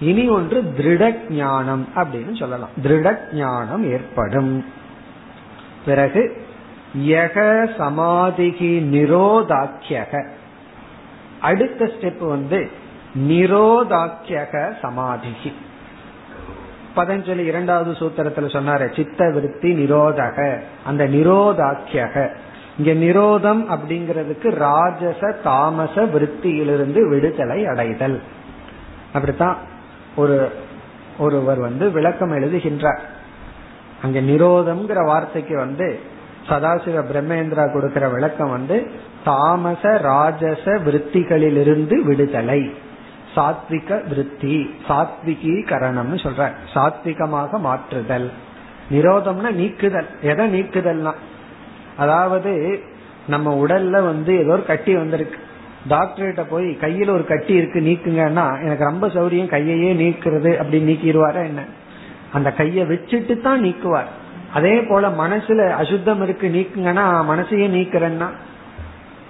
[0.00, 2.68] இனி ஒன்று திருட ஞானம் அப்படின்னு சொல்லலாம்.
[2.82, 4.64] திருட ஞானம் ஏற்படும்.
[5.84, 6.46] பிறகு
[6.98, 10.28] யக சமாதிகி நிரோதாக்கியக.
[11.40, 12.70] அடுத்த ஸ்டெப் வந்து
[13.28, 15.52] நிரோதாக்கியக சமாதிகி.
[16.96, 20.60] பதஞ்சலி இரண்டாவது சூத்திரத்துல சொன்னாரு சித்த விருத்தி நிரோதக.
[20.84, 22.30] அந்த நிரோதாக்கியக.
[22.78, 28.20] இங்க நிரோதம் அப்படிங்கிறதுக்கு ராஜச தாமச விருத்தியிலிருந்து விடுதலை அடைதல்.
[29.12, 29.56] அப்படித்தான்
[30.16, 30.52] ஒரு
[31.18, 32.98] ஒருவர் வந்து விளக்கம் எழுதுகின்றார்.
[34.02, 36.00] அங்க நிரோதம்ங்கிற வார்த்தைக்கு வந்து
[36.48, 38.90] சதாசிவ பிரம்மேந்திரா கொடுக்கிற விளக்கம் வந்து
[39.24, 42.74] தாமச ராஜச விருத்திகளிலிருந்து விடுதலை.
[43.36, 48.30] சாத்விக விருத்தி சாத்விகி கரணம்னு சொல்ற சாத்விகமாக மாற்றுதல்.
[48.90, 50.06] நிரோதம்னா நீக்குதல்.
[50.22, 51.12] எதை நீக்குதல்னா?
[51.96, 52.80] அதாவது
[53.26, 55.36] நம்ம உடல்ல வந்து ஏதோ ஒரு கட்டி வந்திருக்கு.
[55.88, 61.64] டாக்டர்கிட்ட போய் கையில ஒரு கட்டி இருக்கு நீக்குங்கன்னா எனக்கு ரொம்ப சௌரியம் கையையே நீக்கிறது அப்படின்னு நீக்கிடுவாரா என்ன?
[62.32, 64.10] அந்த கையை வச்சுட்டு தான் நீக்குவார்.
[64.52, 68.28] அதே போல மனசுல அசுத்தம் இருக்கு நீக்குங்கன்னா மனசையே நீக்கிறேன்னா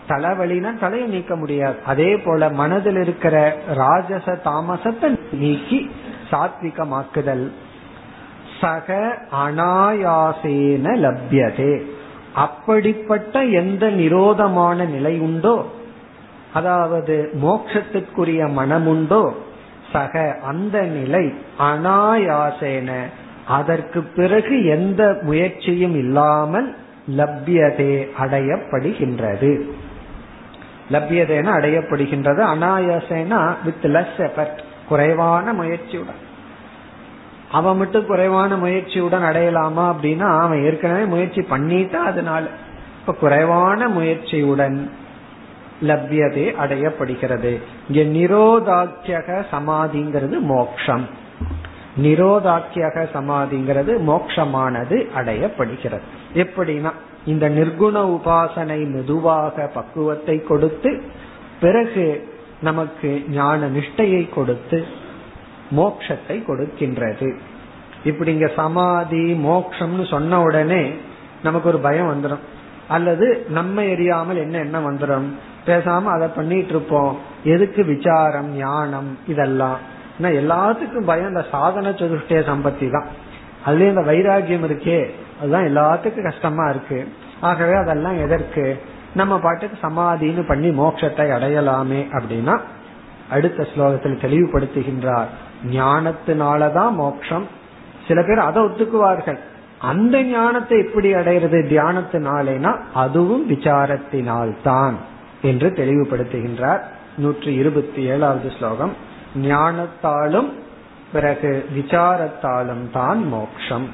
[0.08, 1.76] தலைவலினா தலையை நீக்க முடியாது.
[1.86, 5.90] அதே போல மனதில் இருக்கிற ராஜச தாமசத்தை நீக்கி
[6.30, 7.50] சாத்விகமாக்குதல்.
[8.60, 11.82] சக அனாயாசேன லப்யதே.
[12.34, 15.64] அப்படிப்பட்ட எந்த நிரோதமான நிலை உண்டோ
[16.52, 19.34] அதாவது மோட்சத்திற்குரிய மனம் உண்டோ
[19.92, 22.90] சக அந்த நிலை அனாயாசேன
[23.48, 26.74] அதற்கு பிறகு எந்த முயற்சியும் இல்லாமல்
[27.16, 29.62] லப்யதே அடையப்படுகின்றது.
[30.90, 32.42] லப்யதேன அடையப்படுகின்றது.
[32.54, 34.58] அனாயாசேனா வித் லெஸ் எஃபர்ட்
[34.88, 36.20] குறைவான முயற்சியுடன்.
[37.53, 42.46] அவன் மட்டும் குறைவான முயற்சியுடன் அடையலாமா அப்படின்னா அவன் ஏற்கனவே முயற்சி பண்ணிட்டா அதனால.
[43.00, 44.90] இப்ப குறைவான முயற்சியுடன்
[45.82, 47.59] லப்யதே அடையப்படுகிறது.
[47.90, 51.07] இங்க நிரோதாக்கியக சமாதிங்கிறது மோக்ஷம்.
[52.03, 56.00] நிரோதாக்கியக சமாதிங்கிறது மோக்ஷமானது அடையப்படுகிறது.
[56.34, 56.90] எப்படின்னா
[57.26, 61.03] இந்த நிர்குண உபாசனை மெதுவாக பக்குவத்தை கொடுத்து
[61.61, 62.28] பிறகு
[62.61, 65.00] நமக்கு ஞான நிஷ்டையை கொடுத்து
[65.76, 67.36] மோக்ஷத்தை கொடுக்கின்றது.
[68.04, 70.94] இப்படி இங்க சமாதி மோக்ஷம்னு சொன்ன உடனே
[71.42, 72.38] நமக்கு ஒரு பயம் வந்துடும்
[72.88, 75.28] அல்லது நம்ம எரியாமல் என்ன என்ன வந்துடும்
[75.66, 77.18] பேசாம அதை பண்ணிட்டு இருப்போம்.
[77.44, 79.78] எதுக்கு விசாரம் ஞானம் இதெல்லாம்?
[80.22, 83.06] எல்லாத்துக்கும் பயம் இந்த சாதன சதுஷ்டய சம்பத்தி தான்.
[83.66, 85.10] அதுலயும் இந்த வைராகியம் இருக்கே.
[85.40, 87.08] அதுதான் எல்லாத்துக்கும் கஷ்டமா இருக்கு.
[87.40, 88.82] ஆகவே அதெல்லாம் எதற்கு?
[89.14, 92.60] நம்ம பாட்டுக்கு சமாதின்னு பண்ணி மோட்சத்தை அடையலாமே அப்படின்னா
[93.30, 95.26] அடுத்த ஸ்லோகத்தில் தெளிவுபடுத்துகின்றார்.
[95.71, 97.45] ஞானத்தினாலதான் மோட்சம்
[98.07, 99.39] சில பேர் அதை ஒத்துக்குவார்கள்
[99.81, 104.95] அந்த ஞானத்தை எப்படி அடையிறது தியானத்தினாலேனா அதுவும் விசாரத்தினால்தான்
[105.41, 106.81] என்று தெளிவுபடுத்துகின்றார்
[107.17, 108.93] நூற்றி இருபத்தி ஏழாவது ஸ்லோகம்
[109.43, 110.49] ஞானத்தாலும்
[111.11, 113.88] பிறகு விசாரத்தாலும் தான் மோக்ஷம்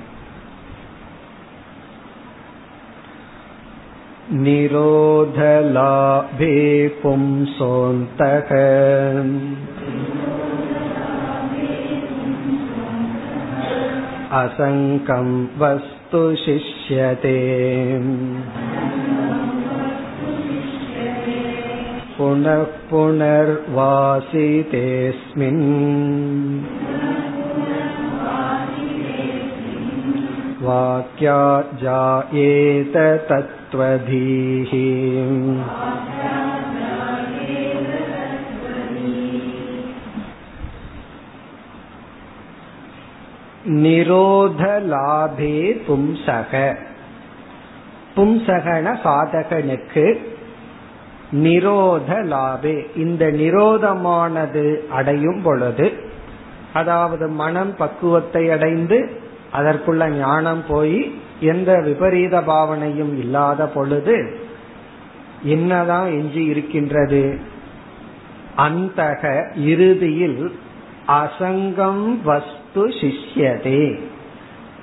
[4.86, 6.56] निरोधलाभे
[7.02, 8.50] पुंसोऽन्तः
[14.41, 15.28] असङ्कं
[15.62, 17.38] वस्तु शिष्यते
[22.18, 23.64] पुनः पुनर्वासितेऽस्मिन्
[30.66, 31.39] वाक्या
[31.84, 32.98] जायेत
[33.30, 34.72] तत्त्वधीः
[43.69, 45.57] நிரோதலாபே
[45.89, 46.77] பும்சக.
[48.16, 50.19] பும்சகன சாதகனுக்கு
[51.33, 55.93] நிரோத லாபே இந்த நிரோதமானது அடையும் பொழுது
[56.73, 59.21] அதாவது மனம் பக்குவத்தை அடைந்து
[59.53, 64.39] அதற்குள்ள ஞானம் போய் எந்த விபரீத பாவனையும் இல்லாத பொழுது
[65.43, 67.39] என்னதான் எஞ்சி இருக்கின்றது.
[68.57, 70.59] அந்தக இறுதியில்
[71.07, 72.19] அசங்கம்
[72.79, 74.01] வஸ்து சிஷ்யதே.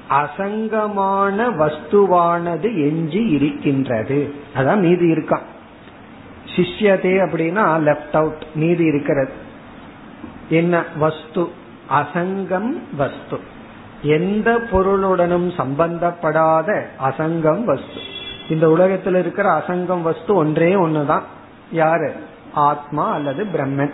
[0.10, 4.34] அசங்கமான வஸ்துவானது எஞ்சி இருக்கின்றது.
[4.56, 5.42] அதான் மீதி இருக்கான்
[6.56, 9.32] சிஷ்யதே அப்படின்னா லெப்ட் அவுட் மீதி இருக்கிறது.
[10.50, 10.84] என்ன?
[11.00, 11.50] வஸ்து.
[11.90, 13.40] அசங்கம் வஸ்து.
[14.02, 18.14] எந்த பொருளுடனும் சம்பந்தப்படாத அசங்கம் வஸ்து.
[18.50, 21.22] இந்த உலகத்தில் இருக்கிற அசங்கம் வஸ்து ஒன்றே ஒண்ணுதான்.
[21.72, 22.14] யாரு?
[22.54, 23.94] ஆத்மா அல்லது பிரம்மன்.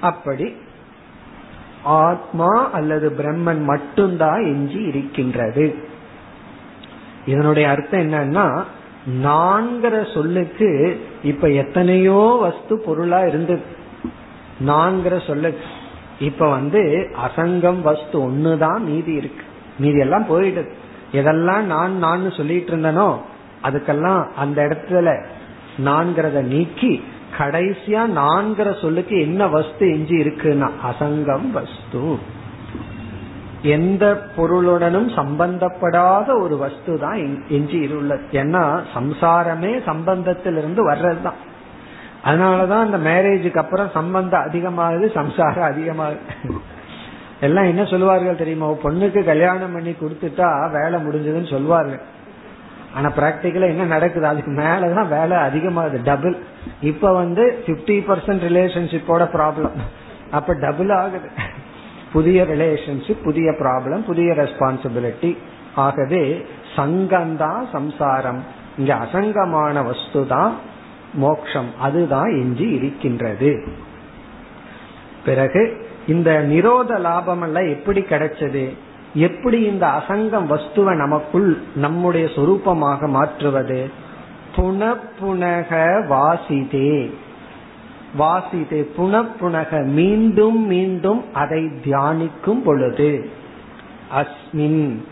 [0.00, 0.56] அப்படி
[1.82, 5.74] ஆத்மா அல்லது பிரம்மன் மட்டும்தான் எஞ்சி இருக்கின்றது.
[7.26, 8.62] இதனுடைய அர்த்தம் என்னன்னா
[9.24, 13.60] நான்கிற சொல்லுக்கு இப்ப எத்தனையோ வஸ்து பொருளா இருந்தது
[14.66, 15.66] நான்கிற சொல்லுக்கு.
[16.20, 19.44] இப்ப வந்து அசங்கம் வஸ்து ஒண்ணுதான் மீதி இருக்கு.
[19.78, 20.70] மீதி எல்லாம் போயிடுது.
[21.12, 23.16] எதெல்லாம் நான் நான் சொல்லிட்டு இருந்தனோ
[23.62, 25.24] அதுக்கெல்லாம் அந்த இடத்துல
[25.84, 27.04] நான்கிறத நீக்கி
[27.38, 30.70] கடைசியா நான்கிற சொல்லுக்கு என்ன வஸ்து எஞ்சி இருக்குன்னா?
[30.90, 32.18] அசங்கம் வஸ்து.
[33.62, 38.24] எந்த பொருளுடனும் சம்பந்தப்படாத ஒரு வஸ்து தான் எஞ்சி உள்ளது.
[38.32, 41.40] ஏன்னா சம்சாரமே சம்பந்தத்திலிருந்து வர்றதுதான்.
[42.24, 46.50] அதனாலதான் இந்த மேரேஜுக்கு அப்புறம் சம்பந்தம் அதிகமாகுது சம்சாரம் அதிகமாகுது.
[47.40, 48.70] எல்லாம் என்ன சொல்லுவார்கள் தெரியுமா?
[48.70, 52.02] பொண்ணுக்கு கல்யாணம் பண்ணி கொடுத்துட்டா வேலை முடிஞ்சதுன்னு சொல்லுவார்கள்.
[52.94, 54.26] ஆனா பிராக்டிக்கலா என்ன நடக்குது?
[54.26, 56.02] அதுக்கு மேலதான் வேலை அதிகமாகுது.
[56.02, 56.36] டபுள்
[56.80, 59.70] இப்ப வந்து பிப்டி பர்சன்ட் ரிலேஷன்ஷிப்போட ப்ராப்ளம்
[60.30, 61.28] அப்ப டபுள் ஆகுது.
[62.12, 65.36] புதிய ரிலேஷன்ஷிப் புதிய ப்ராப்ளம் புதிய ரெஸ்பான்சிபிலிட்டி
[65.74, 68.44] ஆகவே சங்கம்தான் சம்சாரம்.
[68.78, 70.54] இங்க அசங்கமான வஸ்து தான்
[71.14, 71.70] மோக்ஷம்.
[71.80, 73.68] அதுதான் எஞ்சி இருக்கின்றது.
[75.24, 78.76] பிறகு இந்த நிரோத லாபம் எல்லாம் எப்படி கிடைச்சது?
[79.14, 83.90] எப்படி இந்த அசங்கம் வஸ்துவை நமக்குள் நம்முடைய சொரூபமாக மாற்றுவது?
[84.56, 85.70] புனப்புனக
[86.08, 87.12] வாசிதே.
[88.18, 93.30] வாசிதே புனப்புனக மீண்டும் மீண்டும் அதை தியானிக்கும் பொழுது.
[94.14, 95.02] அஸ்மின்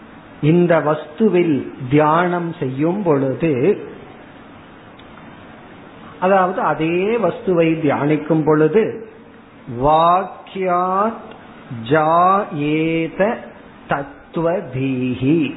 [0.43, 3.79] இந்த வஸ்துவில் தியானம் செய்யும் பொழுது
[6.21, 9.09] அதாவது அதே வஸ்துவை தியானிக்கும் பொழுது
[9.85, 11.29] வாக்கியாத்
[11.91, 13.49] ஜாயேத
[13.91, 15.55] தத்துவதீஹி.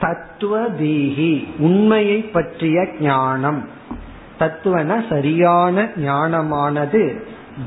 [0.00, 3.68] தத்துவதீஹி உண்மையை பற்றிய ஞானம்.
[4.38, 7.22] தத்துவன சரியான ஞானமானது.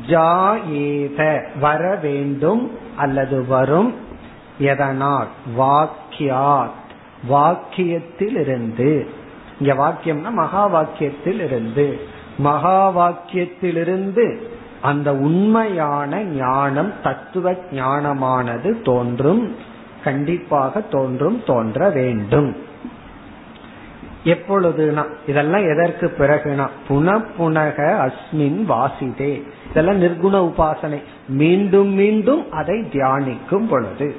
[0.08, 3.94] ஜாயேத வர வேண்டும் அல்லது வரும்.
[4.58, 5.28] எதனால்?
[5.58, 6.86] வாக்கியாத்.
[7.30, 9.06] வாக்கியத்திலிருந்து.
[9.60, 12.00] இங்க வாக்கியம்னா மகா வாக்கியத்தில் இருந்து
[12.38, 14.38] மகா வாக்கியத்திலிருந்து
[14.82, 19.56] அந்த உண்மையான ஞானம் தத்துவ ஞானமானது தோன்றும்
[20.04, 22.56] கண்டிப்பாக தோன்றும் தோன்ற வேண்டும்.
[24.24, 29.44] எப்பொழுதுனா இதெல்லாம் எதற்கு பிறகுனா புன புனக அஸ்மின் வாசிதே.
[29.70, 31.04] இதெல்லாம் நிர்குண உபாசனை.
[31.28, 34.16] மீண்டும் மீண்டும் அதை தியானிக்கும் பொழுது.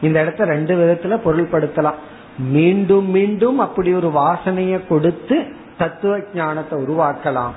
[0.00, 1.94] இந்த இடத்த ரெண்டு விதத்துல பொருள்படுத்தலாம்.
[2.38, 5.44] மீண்டும் மீண்டும் அப்படி ஒரு வாசனையை கொடுத்து
[5.78, 7.50] தத்துவ ஞானத்தை உருவாக்கலாம்.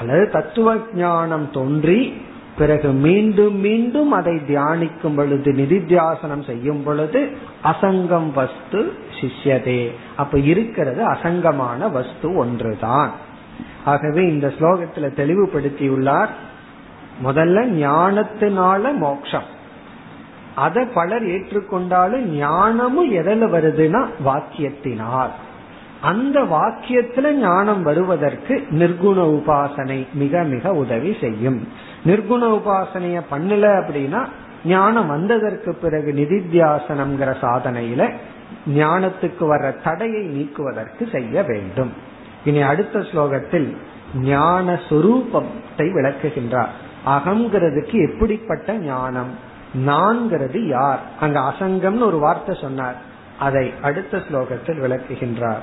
[0.00, 2.22] அல்லது தத்துவ ஞானம் தோன்றி
[2.58, 9.90] பிறகு மீண்டும் மீண்டும் அதை தியானிக்கும் பொழுது நிதித்தியாசனம் செய்யும் பொழுது அசங்கம் வஸ்து சிஷ்யதே.
[10.16, 13.10] அப்ப இருக்கிறது அசங்கமான வஸ்து ஒன்றுதான்.
[13.84, 16.28] ஆகவே இந்த ஸ்லோகத்துல தெளிவுபடுத்தியுள்ளார்
[17.24, 19.60] முதல்ல ஞானத்தினால மோக்ஷம்.
[20.54, 25.30] அதை பலர் ஏற்றுக்கொண்டாலும் ஞானமும் எதில் வருதுன்னா வாக்கியத்தினால்.
[26.02, 31.68] அந்த வாக்கியத்துல ஞானம் வருவதற்கு நிர்குண உபாசனை மிக மிக உதவி செய்யும்.
[32.06, 34.26] நிர்குண உபாசனைய பண்ணல அப்படின்னா
[34.64, 38.10] ஞானம் வந்ததற்கு பிறகு நிதித்தியாசனம்ங்கிற சாதனையில
[38.68, 41.92] ஞானத்துக்கு வர தடையை நீக்குவதற்கு செய்ய வேண்டும்.
[42.44, 43.76] இனி அடுத்த ஸ்லோகத்தில்
[44.14, 46.72] ஞான சுரூபத்தை விளக்குகின்றார்.
[47.06, 49.32] அகங்கிறதுக்கு எப்படிப்பட்ட ஞானம்?
[49.86, 51.00] நான்கிறது யார்?
[51.20, 52.96] அங்க அசங்கம்னு ஒரு வார்த்தை சொன்னார்.
[53.38, 55.62] அதை அடுத்த ஸ்லோகத்தில் விளக்குகின்றார்.